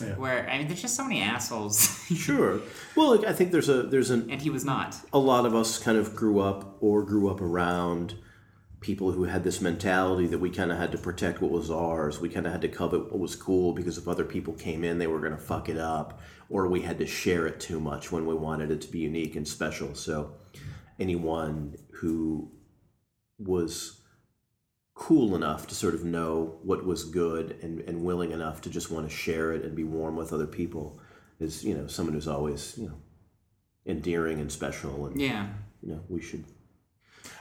yeah, 0.00 0.06
Yeah. 0.08 0.14
Where 0.16 0.48
I 0.48 0.56
mean, 0.56 0.68
there's 0.68 0.80
just 0.80 0.96
so 0.96 1.04
many 1.04 1.20
assholes, 1.20 1.76
Sure. 2.16 2.60
Well, 2.96 3.18
like, 3.18 3.26
I 3.28 3.34
think 3.34 3.52
there's 3.52 3.68
a 3.68 3.82
there's 3.82 4.08
an 4.08 4.30
and 4.30 4.40
he 4.40 4.48
was 4.48 4.64
not. 4.64 4.96
a 5.12 5.18
lot 5.18 5.44
of 5.44 5.54
us 5.54 5.78
kind 5.78 5.98
of 5.98 6.16
grew 6.16 6.40
up 6.40 6.78
or 6.80 7.02
grew 7.02 7.28
up 7.28 7.42
around 7.42 8.14
people 8.80 9.12
who 9.12 9.24
had 9.24 9.44
this 9.44 9.60
mentality 9.60 10.26
that 10.26 10.38
we 10.38 10.48
kind 10.50 10.72
of 10.72 10.78
had 10.78 10.90
to 10.92 10.98
protect 10.98 11.42
what 11.42 11.50
was 11.50 11.70
ours. 11.70 12.18
We 12.18 12.30
kind 12.30 12.46
of 12.46 12.52
had 12.52 12.62
to 12.62 12.68
covet 12.68 13.10
what 13.10 13.18
was 13.18 13.36
cool 13.36 13.74
because 13.74 13.98
if 13.98 14.08
other 14.08 14.24
people 14.24 14.54
came 14.54 14.84
in, 14.84 14.98
they 14.98 15.06
were 15.06 15.20
going 15.20 15.32
to 15.32 15.38
fuck 15.38 15.68
it 15.68 15.76
up, 15.76 16.20
or 16.48 16.66
we 16.66 16.80
had 16.80 16.98
to 16.98 17.06
share 17.06 17.46
it 17.46 17.60
too 17.60 17.78
much 17.78 18.10
when 18.10 18.26
we 18.26 18.34
wanted 18.34 18.70
it 18.70 18.80
to 18.82 18.88
be 18.90 19.00
unique 19.00 19.36
and 19.36 19.46
special. 19.46 19.94
So, 19.94 20.32
anyone 20.98 21.76
who 22.00 22.50
was 23.38 24.00
cool 24.94 25.34
enough 25.34 25.66
to 25.66 25.74
sort 25.74 25.94
of 25.94 26.04
know 26.04 26.58
what 26.62 26.84
was 26.84 27.04
good 27.04 27.56
and, 27.62 27.80
and 27.80 28.02
willing 28.04 28.32
enough 28.32 28.60
to 28.62 28.70
just 28.70 28.90
want 28.90 29.08
to 29.08 29.14
share 29.14 29.52
it 29.52 29.64
and 29.64 29.74
be 29.74 29.84
warm 29.84 30.16
with 30.16 30.32
other 30.32 30.46
people 30.46 31.00
is, 31.38 31.64
you 31.64 31.74
know, 31.74 31.86
someone 31.86 32.14
who's 32.14 32.28
always, 32.28 32.76
you 32.76 32.86
know, 32.86 32.96
endearing 33.86 34.40
and 34.40 34.52
special 34.52 35.06
and 35.06 35.18
Yeah. 35.20 35.48
you 35.82 35.88
know 35.94 36.00
we 36.10 36.20
should 36.20 36.44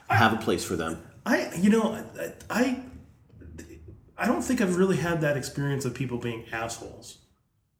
have 0.07 0.33
a 0.33 0.37
place 0.37 0.63
for 0.63 0.77
them 0.77 0.97
I, 1.25 1.53
you 1.55 1.69
know, 1.69 2.03
I, 2.49 2.83
I, 4.17 4.27
don't 4.27 4.41
think 4.41 4.61
I've 4.61 4.77
really 4.77 4.97
had 4.97 5.21
that 5.21 5.37
experience 5.37 5.85
of 5.85 5.93
people 5.93 6.17
being 6.17 6.45
assholes. 6.51 7.17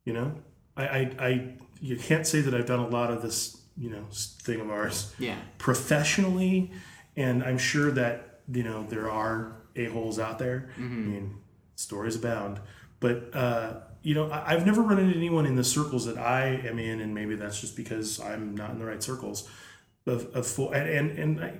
You 0.06 0.13
know, 0.13 0.34
I, 0.75 0.88
I, 0.88 0.99
I 1.19 1.54
you 1.82 1.97
can't 1.97 2.25
say 2.28 2.41
that 2.41 2.54
I've 2.54 2.65
done 2.65 2.80
a 2.80 2.88
lot 2.88 3.12
of 3.12 3.21
this, 3.21 3.62
you 3.78 3.89
know, 3.89 4.06
thing 4.12 4.60
of 4.60 4.69
ours 4.69 5.13
Yeah. 5.19 5.38
professionally, 5.58 6.71
and 7.15 7.43
I'm 7.43 7.58
sure 7.58 7.91
that 7.91 8.41
you 8.52 8.63
know 8.63 8.86
there 8.89 9.10
are 9.10 9.62
a 9.75 9.86
holes 9.86 10.19
out 10.19 10.39
there. 10.39 10.69
I 10.78 10.82
mean, 10.82 11.38
stories 11.75 12.15
abound, 12.15 12.60
but 12.99 13.34
uh, 13.34 13.82
you 14.02 14.15
know, 14.15 14.30
I, 14.30 14.54
I've 14.54 14.65
never 14.65 14.82
run 14.82 14.99
into 14.99 15.15
anyone 15.15 15.45
in 15.45 15.56
the 15.56 15.63
circles 15.63 16.06
that 16.06 16.17
I 16.17 16.47
am 16.67 16.80
in, 16.80 16.99
and 17.02 17.13
maybe 17.13 17.36
that's 17.36 17.60
just 17.62 17.75
because 17.75 18.19
I'm 18.19 18.56
not 18.56 18.71
in 18.71 18.80
the 18.80 18.86
right 18.86 19.02
circles 19.04 19.49
of, 20.06 20.34
of 20.36 20.47
full 20.47 20.71
and 20.71 20.89
and, 20.89 21.19
and 21.19 21.43
I, 21.43 21.54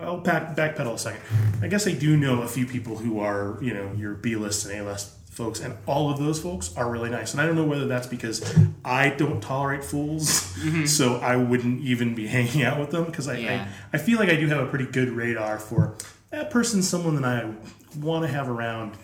I'll 0.00 0.18
back 0.18 0.54
backpedal 0.56 0.94
a 0.94 0.98
second. 0.98 1.20
I 1.62 1.68
guess 1.68 1.86
I 1.86 1.92
do 1.92 2.16
know 2.16 2.42
a 2.42 2.48
few 2.48 2.66
people 2.66 2.96
who 2.98 3.20
are 3.20 3.58
you 3.62 3.72
know 3.74 3.92
your 3.96 4.14
B 4.14 4.36
list 4.36 4.66
and 4.66 4.78
A 4.80 4.84
list 4.84 5.12
folks, 5.30 5.60
and 5.60 5.76
all 5.86 6.10
of 6.10 6.18
those 6.18 6.40
folks 6.42 6.76
are 6.76 6.90
really 6.90 7.10
nice. 7.10 7.32
And 7.32 7.40
I 7.40 7.46
don't 7.46 7.54
know 7.54 7.64
whether 7.64 7.86
that's 7.86 8.06
because 8.08 8.42
I 8.84 9.10
don't 9.10 9.40
tolerate 9.40 9.84
fools, 9.84 10.24
mm-hmm. 10.56 10.84
so 10.86 11.16
I 11.16 11.36
wouldn't 11.36 11.80
even 11.82 12.14
be 12.14 12.26
hanging 12.36 12.62
out 12.64 12.78
with 12.80 12.90
them 12.90 13.04
because 13.04 13.28
I, 13.28 13.36
Yeah. 13.38 13.68
I 13.92 13.96
I 13.96 13.98
feel 14.00 14.18
like 14.18 14.28
I 14.28 14.36
do 14.36 14.48
have 14.48 14.60
a 14.60 14.66
pretty 14.66 14.86
good 14.86 15.10
radar 15.10 15.58
for 15.58 15.96
that 16.30 16.50
person, 16.50 16.82
someone 16.82 17.14
that 17.20 17.24
I 17.24 17.50
want 17.98 18.24
to 18.26 18.32
have 18.32 18.48
around. 18.48 18.94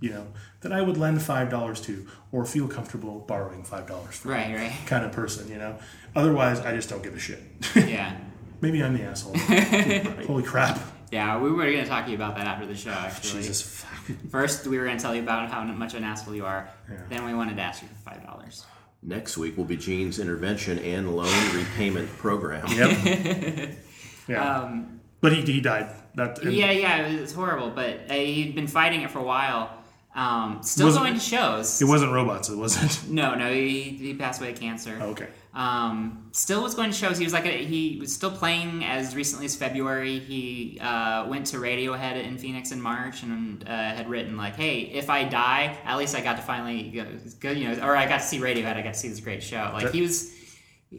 You 0.00 0.10
know 0.10 0.26
that 0.62 0.72
I 0.72 0.80
would 0.80 0.96
lend 0.96 1.20
five 1.22 1.50
dollars 1.50 1.80
to, 1.82 2.06
or 2.32 2.44
feel 2.46 2.68
comfortable 2.68 3.20
borrowing 3.20 3.64
five 3.64 3.86
dollars 3.86 4.16
from 4.16 4.30
Right. 4.30 4.54
Right. 4.54 4.72
kind 4.86 5.04
of 5.04 5.12
person, 5.12 5.48
you 5.48 5.58
know. 5.58 5.76
Otherwise, 6.16 6.60
I 6.60 6.74
just 6.74 6.88
don't 6.88 7.02
give 7.02 7.14
a 7.14 7.18
shit. 7.18 7.42
Yeah. 7.74 8.16
Maybe 8.60 8.82
I'm 8.82 8.94
the 8.96 9.02
asshole. 9.04 9.36
Holy 10.26 10.42
crap! 10.42 10.78
Yeah. 11.10 11.40
We 11.40 11.50
were 11.50 11.64
going 11.64 11.82
to 11.82 11.86
talk 11.86 12.04
to 12.04 12.10
you 12.10 12.16
about 12.16 12.36
that 12.36 12.46
after 12.46 12.66
the 12.66 12.74
show. 12.76 12.90
Actually, 12.90 13.42
Jesus, 13.42 13.62
fuck. 13.62 14.16
first 14.30 14.66
we 14.66 14.78
were 14.78 14.84
going 14.84 14.96
to 14.96 15.02
tell 15.02 15.14
you 15.14 15.22
about 15.22 15.50
how 15.50 15.62
much 15.64 15.92
of 15.94 15.98
an 15.98 16.04
asshole 16.04 16.34
you 16.34 16.44
are. 16.46 16.68
Yeah. 16.90 16.96
Then 17.08 17.24
we 17.24 17.34
wanted 17.34 17.56
to 17.56 17.62
ask 17.62 17.82
you 17.82 17.88
for 17.88 18.10
five 18.10 18.24
dollars. 18.24 18.64
next 19.02 19.38
week 19.38 19.56
will 19.56 19.64
be 19.64 19.76
gene's 19.76 20.18
intervention 20.18 20.78
and 20.80 21.16
loan 21.16 21.56
repayment 21.56 22.08
program 22.18 22.66
Yep. 22.68 23.70
Yeah. 24.28 24.58
Um, 24.60 25.00
but 25.20 25.32
he, 25.32 25.40
he 25.42 25.60
died. 25.60 25.88
That 26.14 26.38
and 26.40 26.52
yeah, 26.52 26.70
yeah, 26.70 27.06
it 27.08 27.20
was 27.20 27.32
horrible, 27.32 27.70
but 27.70 28.02
uh, 28.08 28.14
he'd 28.14 28.54
been 28.54 28.66
fighting 28.66 29.02
it 29.02 29.10
for 29.10 29.18
a 29.20 29.22
while. 29.24 29.70
Um, 30.14 30.58
still 30.62 30.92
going 30.92 31.14
to 31.14 31.20
shows. 31.20 31.80
It 31.80 31.84
wasn't 31.86 32.12
robots. 32.12 32.48
It 32.48 32.56
wasn't. 32.56 33.10
no, 33.10 33.34
no, 33.34 33.52
he, 33.52 33.80
he 33.90 34.14
passed 34.14 34.40
away 34.40 34.52
of 34.52 34.60
cancer. 34.60 34.98
Oh, 35.00 35.10
okay. 35.10 35.28
Um, 35.52 36.28
still 36.30 36.62
was 36.62 36.74
going 36.74 36.90
to 36.90 36.96
shows. 36.96 37.18
He 37.18 37.24
was 37.24 37.32
like 37.32 37.46
a, 37.46 37.64
he 37.64 37.98
was 38.00 38.14
still 38.14 38.30
playing 38.30 38.84
as 38.84 39.16
recently 39.16 39.46
as 39.46 39.56
February. 39.56 40.20
He 40.20 40.78
uh, 40.80 41.26
went 41.26 41.46
to 41.48 41.56
Radiohead 41.56 42.22
in 42.22 42.38
Phoenix 42.38 42.70
in 42.70 42.80
March 42.80 43.24
and 43.24 43.64
uh, 43.64 43.70
had 43.70 44.08
written 44.08 44.36
like, 44.36 44.54
"Hey, 44.54 44.82
if 44.82 45.10
I 45.10 45.24
die, 45.24 45.76
at 45.84 45.98
least 45.98 46.14
I 46.14 46.20
got 46.20 46.36
to 46.36 46.42
finally 46.42 46.90
go, 46.90 47.04
go, 47.40 47.50
you 47.50 47.68
know, 47.68 47.84
or 47.84 47.96
I 47.96 48.06
got 48.06 48.18
to 48.18 48.26
see 48.26 48.38
Radiohead. 48.38 48.76
I 48.76 48.82
got 48.82 48.94
to 48.94 48.98
see 48.98 49.08
this 49.08 49.18
great 49.18 49.42
show." 49.42 49.70
Like 49.74 49.90
he 49.90 50.02
was 50.02 50.32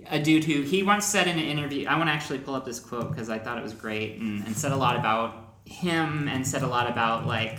a 0.09 0.21
dude 0.21 0.43
who 0.43 0.61
he 0.61 0.83
once 0.83 1.05
said 1.05 1.27
in 1.27 1.39
an 1.39 1.45
interview. 1.45 1.87
I 1.87 1.95
want 1.95 2.09
to 2.09 2.13
actually 2.13 2.39
pull 2.39 2.55
up 2.55 2.65
this 2.65 2.79
quote 2.79 3.09
because 3.09 3.29
I 3.29 3.39
thought 3.39 3.57
it 3.57 3.63
was 3.63 3.73
great 3.73 4.17
and, 4.19 4.45
and 4.45 4.55
said 4.55 4.73
a 4.73 4.77
lot 4.77 4.97
about 4.97 5.55
him 5.65 6.27
and 6.27 6.45
said 6.45 6.63
a 6.63 6.67
lot 6.67 6.89
about 6.89 7.25
like 7.25 7.57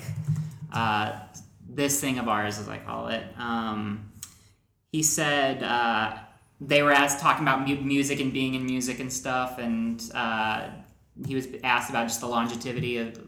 uh, 0.73 1.19
this 1.69 2.01
thing 2.01 2.19
of 2.19 2.29
ours, 2.29 2.59
as 2.59 2.69
I 2.69 2.79
call 2.79 3.09
it. 3.09 3.25
Um, 3.39 4.13
he 4.91 5.03
said 5.03 5.63
uh, 5.63 6.19
they 6.67 6.83
were 6.83 6.93
asked 6.93 7.21
talking 7.21 7.43
about 7.43 7.67
mu- 7.67 7.81
music 7.81 8.21
and 8.21 8.33
being 8.33 8.55
in 8.55 8.65
music 8.65 9.01
and 9.01 9.13
stuff, 9.13 9.59
and 9.59 10.03
uh, 10.15 10.69
he 11.27 11.35
was 11.35 11.49
asked 11.65 11.91
about 11.91 12.09
just 12.09 12.21
the 12.21 12.27
longevity 12.29 12.99
of. 12.99 13.19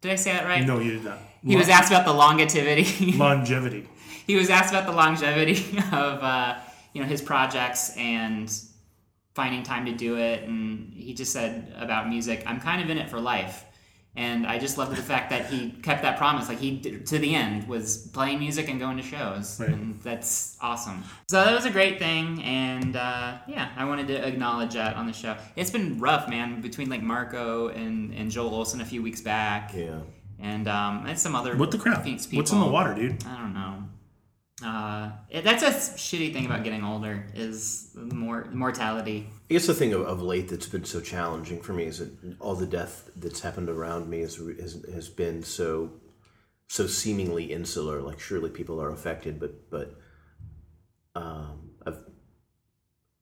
Did 0.00 0.12
I 0.12 0.16
say 0.16 0.32
that 0.32 0.44
right? 0.44 0.66
No, 0.66 0.78
you 0.78 0.92
did 0.92 1.04
not. 1.04 1.18
He 1.44 1.56
was 1.56 1.68
asked 1.68 1.90
about 1.90 2.04
the 2.06 2.12
longevity. 2.12 3.12
longevity. 3.16 3.88
he 4.26 4.36
was 4.36 4.50
asked 4.50 4.72
about 4.72 4.86
the 4.86 4.92
longevity 4.92 5.78
of 5.92 6.22
uh, 6.22 6.58
you 6.92 7.02
know 7.02 7.08
his 7.08 7.22
projects 7.22 7.96
and 7.96 8.50
finding 9.34 9.62
time 9.62 9.86
to 9.86 9.92
do 9.92 10.16
it, 10.16 10.44
and 10.44 10.92
he 10.94 11.14
just 11.14 11.32
said 11.32 11.74
about 11.76 12.08
music, 12.08 12.42
"I'm 12.46 12.60
kind 12.60 12.82
of 12.82 12.90
in 12.90 12.98
it 12.98 13.10
for 13.10 13.20
life." 13.20 13.64
And 14.16 14.44
I 14.46 14.58
just 14.58 14.76
loved 14.76 14.90
the 14.96 15.02
fact 15.02 15.30
that 15.30 15.46
he 15.46 15.70
kept 15.70 16.02
that 16.02 16.18
promise. 16.18 16.48
Like 16.48 16.58
he, 16.58 16.80
to 16.80 17.18
the 17.18 17.34
end, 17.34 17.68
was 17.68 18.08
playing 18.08 18.40
music 18.40 18.68
and 18.68 18.80
going 18.80 18.96
to 18.96 19.02
shows, 19.04 19.60
Right. 19.60 19.68
and 19.70 20.00
that's 20.02 20.56
awesome. 20.60 21.04
So 21.30 21.42
that 21.44 21.54
was 21.54 21.64
a 21.64 21.70
great 21.70 21.98
thing, 22.00 22.42
and 22.42 22.96
uh, 22.96 23.38
yeah, 23.46 23.70
I 23.76 23.84
wanted 23.84 24.08
to 24.08 24.26
acknowledge 24.26 24.74
that 24.74 24.96
on 24.96 25.06
the 25.06 25.12
show. 25.12 25.36
It's 25.54 25.70
been 25.70 26.00
rough, 26.00 26.28
man, 26.28 26.60
between 26.60 26.90
like 26.90 27.02
Marco 27.02 27.68
and, 27.68 28.12
and 28.12 28.30
Joel 28.32 28.52
Olson 28.54 28.80
a 28.80 28.84
few 28.84 29.00
weeks 29.02 29.20
back, 29.20 29.72
yeah 29.74 30.00
and 30.42 30.68
um, 30.68 31.04
and 31.06 31.18
some 31.18 31.34
other 31.36 31.56
What 31.56 31.70
the 31.70 31.78
crap? 31.78 32.04
What's 32.06 32.52
in 32.52 32.60
the 32.60 32.66
water, 32.66 32.94
dude? 32.94 33.24
I 33.26 33.36
don't 33.36 33.54
know. 33.54 33.84
Uh, 34.62 35.10
that's 35.42 35.62
a 35.62 35.70
shitty 35.70 36.32
thing 36.32 36.46
about 36.46 36.64
getting 36.64 36.84
older 36.84 37.26
is 37.34 37.90
more 37.94 38.46
mortality. 38.52 39.26
I 39.48 39.54
guess 39.54 39.66
the 39.66 39.74
thing 39.74 39.92
of, 39.92 40.02
of 40.02 40.22
late 40.22 40.48
that's 40.48 40.66
been 40.66 40.84
so 40.84 41.00
challenging 41.00 41.60
for 41.60 41.72
me 41.72 41.84
is 41.84 41.98
that 41.98 42.10
all 42.40 42.54
the 42.54 42.66
death 42.66 43.10
that's 43.16 43.40
happened 43.40 43.68
around 43.70 44.08
me 44.08 44.20
has, 44.20 44.36
has 44.92 45.08
been 45.08 45.42
so 45.42 45.92
so 46.68 46.86
seemingly 46.86 47.52
insular. 47.52 48.00
Like 48.00 48.20
surely 48.20 48.50
people 48.50 48.80
are 48.80 48.90
affected, 48.90 49.40
but 49.40 49.70
but 49.70 49.94
um, 51.14 51.70
I've 51.86 51.98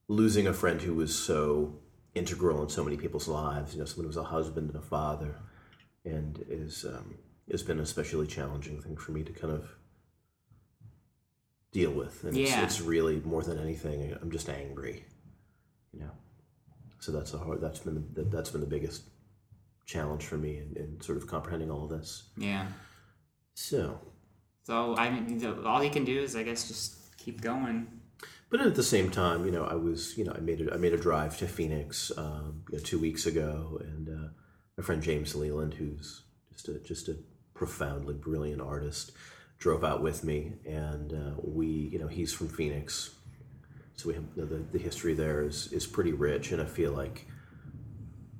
losing 0.07 0.47
a 0.47 0.53
friend 0.53 0.81
who 0.81 0.95
was 0.95 1.15
so 1.15 1.79
integral 2.15 2.61
in 2.63 2.69
so 2.69 2.83
many 2.83 2.97
people's 2.97 3.27
lives. 3.27 3.73
You 3.73 3.79
know, 3.79 3.85
someone 3.85 4.05
who 4.05 4.09
was 4.09 4.17
a 4.17 4.23
husband 4.23 4.69
and 4.69 4.77
a 4.77 4.85
father, 4.85 5.35
and 6.03 6.43
is 6.49 6.85
um, 6.85 7.15
has 7.49 7.63
been 7.63 7.77
an 7.77 7.83
especially 7.83 8.27
challenging 8.27 8.81
thing 8.81 8.97
for 8.97 9.13
me 9.13 9.23
to 9.23 9.31
kind 9.31 9.53
of 9.53 9.75
deal 11.71 11.91
with. 11.91 12.23
And 12.23 12.35
Yeah. 12.35 12.63
it's, 12.63 12.77
it's 12.79 12.81
really 12.81 13.21
more 13.25 13.43
than 13.43 13.59
anything. 13.59 14.15
I'm 14.21 14.31
just 14.31 14.49
angry 14.49 15.05
you 15.91 15.99
know 16.01 16.11
so 16.99 17.11
that's 17.11 17.33
a 17.33 17.37
hard 17.39 17.59
that's 17.61 17.79
been 17.79 18.05
the, 18.13 18.21
that's 18.25 18.51
been 18.51 18.61
the 18.61 18.67
biggest 18.67 19.01
challenge 19.87 20.23
for 20.23 20.37
me 20.37 20.57
in, 20.57 20.77
in 20.77 21.01
sort 21.01 21.17
of 21.17 21.25
comprehending 21.25 21.71
all 21.71 21.85
of 21.85 21.89
this 21.89 22.29
Yeah. 22.37 22.67
so 23.55 23.99
So 24.63 24.95
I 24.97 25.09
mean, 25.09 25.43
all 25.65 25.83
you 25.83 25.89
can 25.89 26.05
do 26.05 26.19
is, 26.19 26.35
I 26.35 26.43
guess, 26.43 26.67
just 26.67 27.17
keep 27.17 27.41
going. 27.41 27.87
but 28.51 28.61
at 28.61 28.75
the 28.75 28.83
same 28.83 29.09
time 29.09 29.45
you 29.45 29.51
know 29.51 29.65
i 29.65 29.73
was 29.73 30.15
you 30.17 30.23
know 30.25 30.33
i 30.35 30.39
made 30.39 30.61
a, 30.61 30.73
i 30.73 30.77
made 30.77 30.93
a 30.93 30.97
drive 30.97 31.37
to 31.39 31.47
phoenix 31.47 32.11
um, 32.17 32.63
you 32.71 32.77
know, 32.77 32.83
two 32.83 32.99
weeks 32.99 33.25
ago 33.25 33.79
and 33.83 34.07
uh, 34.09 34.27
my 34.77 34.83
friend 34.83 35.01
james 35.01 35.33
leland 35.35 35.73
who's 35.73 36.21
just 36.51 36.67
a 36.69 36.79
just 36.79 37.09
a 37.09 37.15
profoundly 37.55 38.13
brilliant 38.13 38.61
artist 38.61 39.11
drove 39.59 39.83
out 39.83 40.01
with 40.01 40.23
me 40.23 40.53
and 40.65 41.13
uh, 41.13 41.33
we 41.43 41.67
you 41.67 41.99
know 41.99 42.07
he's 42.07 42.33
from 42.33 42.47
phoenix 42.47 43.11
so 43.95 44.07
we 44.07 44.15
have 44.15 44.35
the, 44.35 44.45
the, 44.45 44.65
the 44.71 44.79
history 44.79 45.13
there 45.13 45.43
is, 45.43 45.71
is 45.73 45.85
pretty 45.85 46.13
rich 46.13 46.51
and 46.51 46.61
i 46.61 46.65
feel 46.65 46.91
like 46.91 47.27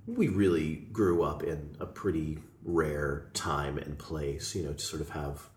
we 0.07 0.27
really 0.27 0.87
grew 0.91 1.21
up 1.21 1.43
in 1.43 1.75
a 1.79 1.85
pretty 1.85 2.39
rare 2.63 3.29
time 3.33 3.77
and 3.77 3.99
place 3.99 4.55
you 4.55 4.63
know 4.63 4.73
to 4.73 4.83
sort 4.83 5.01
of 5.01 5.09
have 5.09 5.49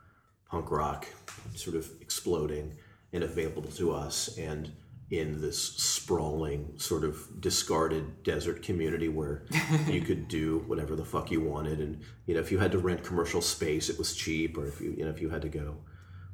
punk 0.51 0.71
rock 0.71 1.07
sort 1.55 1.77
of 1.77 1.89
exploding 2.01 2.75
and 3.13 3.23
available 3.23 3.71
to 3.71 3.93
us 3.93 4.37
and 4.37 4.73
in 5.13 5.43
this 5.43 5.63
sprawling 5.63 6.73
sort 6.79 7.05
of 7.05 7.39
discarded 7.39 8.23
desert 8.23 8.63
community 8.63 9.11
where 9.11 9.45
you 9.87 10.01
could 10.07 10.27
do 10.27 10.65
whatever 10.67 10.97
the 10.97 11.05
fuck 11.05 11.31
you 11.31 11.39
wanted. 11.39 11.81
And 11.81 12.01
you 12.25 12.35
know 12.35 12.41
if 12.41 12.51
you 12.51 12.59
had 12.59 12.73
to 12.73 12.79
rent 12.79 13.05
commercial 13.05 13.43
space 13.43 13.91
it 13.91 13.99
was 13.99 14.17
cheap. 14.17 14.57
Or 14.57 14.67
if 14.67 14.81
you 14.81 14.95
you 14.97 15.05
know 15.05 15.11
if 15.11 15.21
you 15.21 15.29
had 15.29 15.43
to 15.43 15.51
go 15.51 15.77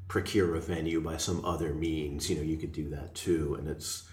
procure 0.06 0.54
a 0.54 0.60
venue 0.60 1.00
by 1.00 1.16
some 1.16 1.44
other 1.44 1.74
means 1.74 2.30
you 2.30 2.36
know 2.36 2.42
you 2.42 2.56
could 2.56 2.70
do 2.70 2.88
that 2.90 3.16
too. 3.16 3.56
And 3.58 3.66
it's 3.66 4.08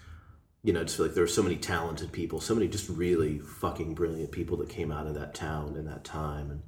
you 0.64 0.72
know 0.72 0.80
it's 0.80 0.98
like 0.98 1.14
there 1.14 1.22
are 1.22 1.28
so 1.28 1.44
many 1.44 1.56
talented 1.56 2.10
people 2.10 2.40
so 2.40 2.52
many 2.52 2.66
just 2.66 2.88
really 2.88 3.38
fucking 3.38 3.94
brilliant 3.94 4.32
people 4.32 4.56
that 4.56 4.68
came 4.68 4.90
out 4.90 5.06
of 5.06 5.14
that 5.14 5.32
town 5.32 5.76
in 5.76 5.84
that 5.84 6.02
time. 6.02 6.50
And 6.50 6.62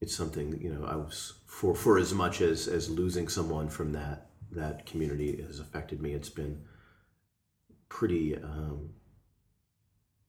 it's 0.00 0.16
something 0.16 0.58
you 0.60 0.72
know 0.72 0.86
i 0.86 0.96
was 0.96 1.34
for 1.46 1.74
for 1.74 1.98
as 1.98 2.14
much 2.14 2.40
as 2.40 2.66
as 2.66 2.88
losing 2.88 3.28
someone 3.28 3.68
from 3.68 3.92
that 3.92 4.29
that 4.52 4.86
community 4.86 5.42
has 5.46 5.60
affected 5.60 6.00
me 6.00 6.12
it's 6.12 6.28
been 6.30 6.62
pretty 7.88 8.36
um 8.36 8.90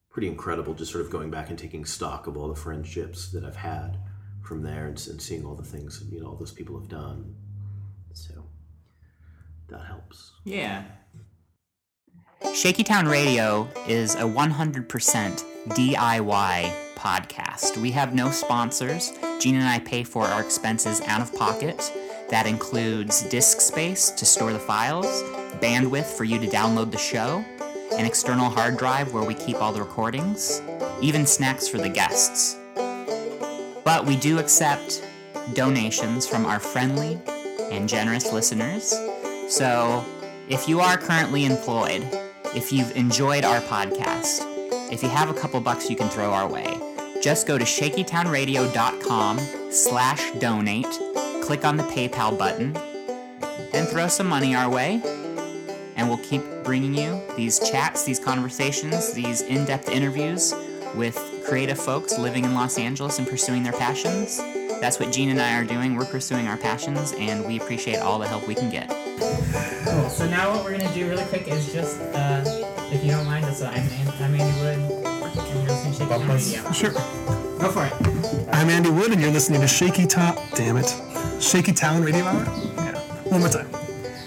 pretty 0.10 0.28
incredible 0.28 0.74
just 0.74 0.92
sort 0.92 1.04
of 1.04 1.12
going 1.12 1.30
back 1.32 1.50
and 1.50 1.58
taking 1.58 1.86
stock 1.86 2.28
of 2.28 2.36
all 2.38 2.48
the 2.48 2.56
friendships 2.56 3.32
that 3.32 3.44
i've 3.44 3.56
had 3.56 3.98
from 4.44 4.62
there 4.64 4.88
and, 4.88 5.08
and 5.10 5.22
seeing 5.22 5.46
all 5.46 5.56
the 5.56 5.64
things 5.64 6.04
you 6.12 6.20
know 6.22 6.28
all 6.28 6.36
those 6.36 6.52
people 6.52 6.78
have 6.80 6.90
done 6.90 7.36
so 8.14 8.34
that 9.70 9.86
helps 9.86 10.34
Yeah. 10.44 10.84
Shaky 12.56 12.84
Town 12.84 13.08
Radio 13.08 13.70
is 13.88 14.16
a 14.16 14.24
100% 14.24 14.88
DIY 15.70 16.74
podcast. 16.96 17.78
We 17.78 17.92
have 17.92 18.16
no 18.16 18.32
sponsors. 18.32 19.14
Gene 19.40 19.56
and 19.56 19.64
I 19.68 19.78
pay 19.80 20.04
for 20.04 20.26
our 20.26 20.42
expenses 20.42 21.02
out 21.02 21.22
of 21.22 21.34
pocket. 21.36 21.80
That 22.32 22.48
includes 22.48 23.24
disk 23.24 23.60
space 23.60 24.10
to 24.12 24.26
store 24.26 24.54
the 24.54 24.60
files, 24.60 25.06
bandwidth 25.60 26.06
for 26.06 26.24
you 26.24 26.40
to 26.40 26.48
download 26.48 26.90
the 26.90 26.98
show, 26.98 27.44
an 27.98 28.06
external 28.06 28.50
hard 28.50 28.78
drive 28.78 29.14
where 29.14 29.24
we 29.24 29.34
keep 29.34 29.62
all 29.62 29.74
the 29.74 29.82
recordings, 29.82 30.62
even 31.02 31.26
snacks 31.26 31.68
for 31.68 31.78
the 31.78 31.90
guests. 31.90 32.58
But 33.84 34.06
we 34.06 34.16
do 34.16 34.40
accept 34.40 35.06
donations 35.54 36.26
from 36.26 36.46
our 36.46 36.60
friendly 36.60 37.20
and 37.70 37.90
generous 37.90 38.32
listeners. 38.32 38.96
So, 39.50 40.06
if 40.48 40.70
you 40.70 40.80
are 40.80 40.98
currently 40.98 41.46
employed, 41.46 42.08
if 42.56 42.72
you've 42.72 42.96
enjoyed 42.96 43.44
our 43.44 43.60
podcast, 43.62 44.48
if 44.92 45.04
you 45.04 45.10
have 45.10 45.30
a 45.30 45.34
couple 45.34 45.60
bucks 45.60 45.90
you 45.90 45.98
can 45.98 46.10
throw 46.10 46.32
our 46.32 46.48
way, 46.48 46.80
just 47.22 47.46
go 47.46 47.58
to 47.58 47.66
shakytownradio.com 47.66 49.40
slash 49.72 50.32
donate, 50.40 51.00
click 51.42 51.66
on 51.66 51.78
the 51.78 51.84
PayPal 51.84 52.38
button, 52.38 52.76
and 53.74 53.88
throw 53.88 54.08
some 54.08 54.28
money 54.28 54.56
our 54.56 54.70
way. 54.70 55.02
And 55.96 56.08
we'll 56.08 56.20
keep 56.20 56.42
bringing 56.64 56.96
you 56.96 57.22
these 57.36 57.60
chats, 57.60 58.04
these 58.06 58.20
conversations, 58.20 59.14
these 59.14 59.42
in-depth 59.42 59.90
interviews 59.90 60.54
with 60.96 61.16
creative 61.48 61.80
folks 61.80 62.18
living 62.18 62.44
in 62.44 62.54
Los 62.54 62.78
Angeles 62.78 63.20
and 63.20 63.28
pursuing 63.28 63.64
their 63.64 63.74
passions. 63.74 64.38
That's 64.82 65.00
what 65.00 65.12
Gene 65.12 65.30
and 65.30 65.40
I 65.40 65.60
are 65.60 65.64
doing. 65.64 65.96
We're 65.96 66.06
pursuing 66.06 66.48
our 66.48 66.58
passions, 66.58 67.14
and 67.18 67.46
we 67.46 67.58
appreciate 67.58 67.98
all 67.98 68.18
the 68.18 68.28
help 68.28 68.48
we 68.48 68.56
can 68.56 68.70
get. 68.70 68.90
Cool. 68.90 70.10
So 70.10 70.28
now 70.28 70.52
what 70.52 70.64
we're 70.64 70.72
gonna 70.72 70.94
do 70.94 71.08
really 71.08 71.26
quick 71.26 71.48
is 71.48 71.72
just, 71.72 72.00
uh, 72.02 72.44
if 72.92 73.04
you 73.06 73.12
don't 73.12 73.26
mind, 73.26 73.46
that's 73.46 73.62
what 73.62 73.72
I'm, 73.72 73.88
I'm 74.22 74.36
Andy 74.36 74.62
Wood, 74.62 74.78
and 74.78 75.48
you're 75.48 75.68
listening 75.68 75.94
to 75.94 75.98
Shaky 75.98 76.10
Town 76.10 76.28
Radio. 76.28 76.72
Sure. 76.72 76.92
Go 76.92 77.72
for 77.72 77.86
it. 77.86 78.50
I'm 78.54 78.70
Andy 78.70 78.90
Wood, 78.90 79.12
and 79.12 79.22
you're 79.22 79.32
listening 79.32 79.62
to 79.62 79.68
Shaky 79.68 80.06
Town. 80.06 80.36
Damn 80.56 80.78
it, 80.78 80.94
Shaky 81.42 81.72
Town 81.72 82.04
Radio 82.04 82.26
Hour. 82.26 82.44
Yeah. 82.44 83.00
One 83.30 83.40
more 83.40 83.50
time. 83.50 83.68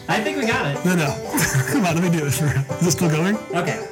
I 0.09 0.21
think 0.23 0.39
we 0.39 0.47
got 0.47 0.67
it. 0.67 0.85
No, 0.85 0.95
no. 0.95 1.07
Come 1.73 1.85
on, 1.85 1.95
let 1.95 2.03
me 2.03 2.11
do 2.11 2.27
it. 2.27 2.31
For, 2.33 2.47
is 2.47 2.81
this 2.81 2.93
still 2.95 3.11
going? 3.11 3.37
Okay. 3.55 3.87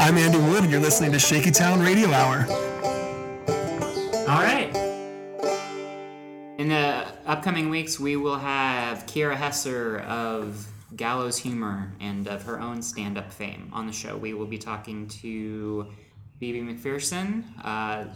I'm 0.00 0.18
Andy 0.18 0.38
Wood, 0.38 0.64
and 0.64 0.72
you're 0.72 0.80
listening 0.80 1.12
to 1.12 1.18
Shaky 1.20 1.52
Town 1.52 1.80
Radio 1.80 2.10
Hour. 2.12 2.46
All 4.28 4.42
right. 4.42 4.74
In 6.58 6.68
the 6.68 7.06
upcoming 7.26 7.68
weeks, 7.68 8.00
we 8.00 8.16
will 8.16 8.38
have 8.38 9.06
Kira 9.06 9.36
Hesser 9.36 10.04
of 10.06 10.66
Gallows 10.96 11.38
Humor 11.38 11.92
and 12.00 12.28
of 12.28 12.42
her 12.44 12.60
own 12.60 12.82
stand 12.82 13.18
up 13.18 13.32
fame 13.32 13.70
on 13.72 13.86
the 13.86 13.92
show. 13.92 14.16
We 14.16 14.34
will 14.34 14.46
be 14.46 14.58
talking 14.58 15.08
to 15.08 15.86
BB 16.40 16.80
McPherson, 16.80 17.44
uh, 17.62 18.06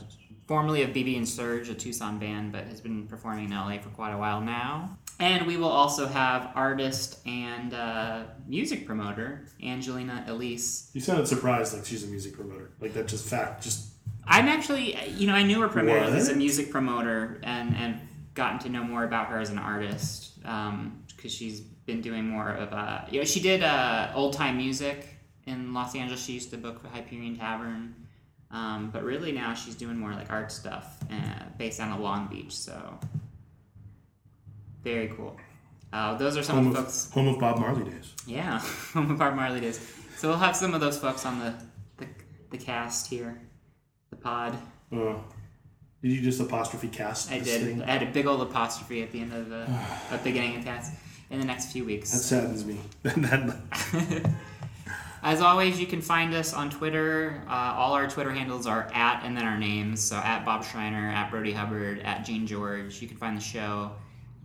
formerly 0.47 0.83
of 0.83 0.91
BB 0.91 1.17
and 1.17 1.29
Surge, 1.29 1.69
a 1.69 1.75
Tucson 1.75 2.19
band, 2.19 2.53
but 2.53 2.65
has 2.65 2.81
been 2.81 3.07
performing 3.07 3.47
in 3.47 3.51
LA 3.51 3.79
for 3.79 3.91
quite 3.91 4.13
a 4.13 4.19
while 4.19 4.41
now. 4.41 4.97
And 5.21 5.47
we 5.47 5.57
will 5.57 5.69
also 5.69 6.07
have 6.07 6.53
artist 6.55 7.19
and 7.27 7.75
uh, 7.75 8.23
music 8.47 8.87
promoter 8.87 9.47
Angelina 9.63 10.25
Elise 10.29 10.91
You 10.95 11.01
sounded 11.01 11.27
surprised, 11.27 11.75
like 11.75 11.85
she's 11.85 12.05
a 12.05 12.07
music 12.07 12.35
promoter. 12.35 12.71
Like 12.81 12.95
that, 12.95 13.09
just 13.09 13.29
fact. 13.29 13.63
Just 13.63 13.89
I'm 14.25 14.47
actually, 14.47 14.97
you 15.17 15.27
know, 15.27 15.35
I 15.35 15.43
knew 15.43 15.61
her 15.61 15.69
primarily 15.69 16.17
as 16.17 16.29
a 16.29 16.37
music 16.37 16.71
promoter 16.71 17.41
and 17.43 17.75
and 17.75 18.01
gotten 18.35 18.61
to 18.61 18.69
know 18.69 18.85
more 18.85 19.03
about 19.03 19.27
her 19.29 19.41
as 19.41 19.51
an 19.51 19.59
artist 19.59 20.41
because 20.43 21.33
she's 21.33 21.63
been 21.89 22.01
doing 22.03 22.25
more 22.29 22.51
of 22.51 22.73
uh, 22.73 23.01
you 23.11 23.19
know, 23.19 23.25
she 23.25 23.41
did 23.41 23.65
uh, 23.65 24.13
old 24.15 24.35
time 24.35 24.59
music 24.59 25.09
in 25.47 25.73
Los 25.75 25.97
Angeles. 25.97 26.23
She 26.23 26.35
used 26.35 26.51
to 26.51 26.59
book 26.59 26.81
for 26.81 26.89
Hyperion 26.89 27.37
Tavern, 27.37 27.97
um, 28.53 28.91
but 28.93 29.03
really 29.03 29.33
now 29.33 29.55
she's 29.55 29.75
doing 29.75 29.99
more 29.99 30.13
like 30.13 30.31
art 30.31 30.53
stuff 30.53 30.99
uh, 31.11 31.45
based 31.57 31.81
out 31.81 31.91
of 31.93 32.01
Long 32.01 32.29
Beach. 32.29 32.55
So 32.55 33.01
very 34.85 35.09
cool. 35.09 35.37
Uh, 35.91 36.17
those 36.19 36.37
are 36.37 36.43
some 36.43 36.57
home 36.57 36.67
of 36.69 36.73
the 36.75 36.79
of, 36.81 36.85
folks. 36.85 37.11
home 37.11 37.29
of 37.29 37.41
Bob 37.41 37.59
Marley 37.59 37.91
days. 37.91 38.13
Yeah, 38.27 38.59
home 38.93 39.11
of 39.11 39.19
Bob 39.19 39.35
Marley 39.35 39.61
days. 39.61 39.81
So 40.19 40.29
we'll 40.29 40.39
have 40.39 40.55
some 40.55 40.75
of 40.75 40.81
those 40.81 40.99
folks 40.99 41.25
on 41.25 41.41
the 41.41 41.55
the, 41.97 42.07
the 42.51 42.59
cast 42.59 43.09
here, 43.09 43.41
the 44.11 44.17
pod. 44.17 44.59
Uh, 44.93 45.15
did 46.03 46.13
you 46.13 46.21
just 46.21 46.39
apostrophe 46.39 46.89
cast? 46.89 47.33
I 47.33 47.39
did. 47.39 47.63
Thing? 47.63 47.83
I 47.83 47.93
had 47.93 48.03
a 48.03 48.13
big 48.13 48.27
old 48.27 48.43
apostrophe 48.43 49.03
at 49.03 49.11
the 49.11 49.21
end 49.21 49.33
of 49.33 49.49
the, 49.49 49.67
the 50.11 50.19
beginning 50.19 50.57
of 50.57 50.65
the 50.65 50.71
cast 50.71 50.93
in 51.31 51.41
the 51.41 51.47
next 51.47 51.73
few 51.73 51.85
weeks. 51.85 52.11
That 52.11 52.19
saddens 52.19 52.65
me. 52.65 52.79
As 55.23 55.41
always, 55.41 55.81
you 55.81 55.87
can 55.87 56.01
find 56.01 56.33
us 56.35 56.55
on 56.55 56.71
Twitter. 56.71 57.43
Uh, 57.49 57.75
all 57.77 57.93
our 57.95 58.09
Twitter 58.09 58.31
handles 58.31 58.67
are 58.67 58.89
at 58.95 59.25
and 59.25 59.37
then 59.37 59.45
our 59.45 59.59
names. 59.59 60.01
So 60.03 60.17
at 60.17 60.45
Bob 60.45 60.65
Schreiner, 60.65 61.09
at 61.11 61.31
Brody 61.31 61.53
Hubbard, 61.53 62.01
at 62.01 62.25
Gene 62.25 62.47
George. 62.47 63.03
You 63.03 63.09
can 63.09 63.17
find 63.17 63.37
the 63.37 63.41
show 63.41 63.93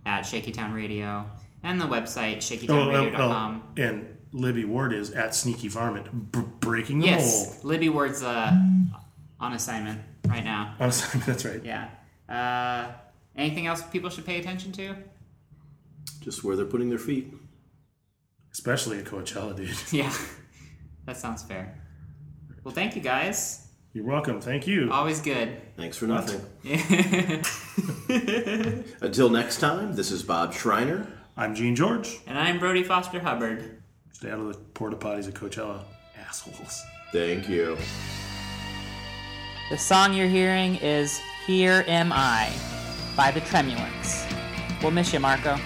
at 0.04 0.22
Shaky 0.22 0.50
Town 0.50 0.72
Radio 0.72 1.24
and 1.62 1.80
the 1.80 1.86
website 1.86 2.34
oh, 2.34 2.36
oh, 2.36 2.88
shakytownradio.com. 2.90 3.62
oh, 3.66 3.82
and 3.82 4.16
Libby 4.32 4.64
Ward 4.64 4.92
is 4.92 5.12
at 5.12 5.34
Sneaky 5.34 5.68
Varmint, 5.68 6.32
b- 6.32 6.40
breaking 6.60 6.98
the 6.98 7.06
Yes, 7.06 7.54
mold. 7.54 7.64
Libby 7.64 7.88
Ward's 7.88 8.22
uh, 8.22 8.52
on 9.40 9.52
assignment 9.52 10.00
right 10.26 10.44
now. 10.44 10.74
Honestly, 10.80 11.20
that's 11.24 11.44
right. 11.44 11.62
Yeah. 11.64 11.88
Uh, 12.28 12.92
anything 13.36 13.66
else 13.68 13.82
people 13.82 14.10
should 14.10 14.26
pay 14.26 14.40
attention 14.40 14.72
to? 14.72 14.96
Just 16.20 16.42
where 16.44 16.56
they're 16.56 16.64
putting 16.66 16.88
their 16.88 16.98
feet. 16.98 17.32
Especially 18.52 18.98
at 18.98 19.04
Coachella, 19.04 19.56
dude. 19.56 19.70
Yeah, 19.92 20.12
that 21.06 21.16
sounds 21.16 21.42
fair. 21.42 21.80
Well, 22.62 22.74
thank 22.74 22.94
you 22.96 23.02
guys. 23.02 23.66
You're 23.92 24.04
welcome. 24.06 24.40
Thank 24.40 24.66
you. 24.66 24.90
Always 24.90 25.20
good. 25.20 25.60
Thanks 25.76 25.96
for 25.96 26.06
nothing. 26.06 26.40
Until 29.00 29.28
next 29.30 29.58
time, 29.60 29.94
this 29.94 30.10
is 30.10 30.22
Bob 30.22 30.52
Schreiner. 30.54 31.06
I'm 31.36 31.54
Gene 31.54 31.76
George. 31.76 32.18
and 32.26 32.38
I'm 32.38 32.58
Brody 32.58 32.82
Foster 32.82 33.20
Hubbard. 33.20 33.82
Stay 34.12 34.30
out 34.30 34.38
of 34.40 34.48
the 34.48 34.54
porta 34.54 34.96
potties 34.96 35.28
at 35.28 35.34
Coachella. 35.34 35.82
Assholes. 36.18 36.82
Thank 37.12 37.48
you. 37.48 37.76
The 39.70 39.78
song 39.78 40.14
you're 40.14 40.28
hearing 40.28 40.76
is 40.76 41.20
Here 41.46 41.84
Am 41.86 42.12
I 42.12 42.52
by 43.16 43.30
the 43.30 43.40
Tremulants. 43.42 44.24
We'll 44.82 44.90
miss 44.92 45.12
you, 45.12 45.20
Marco. 45.20 45.56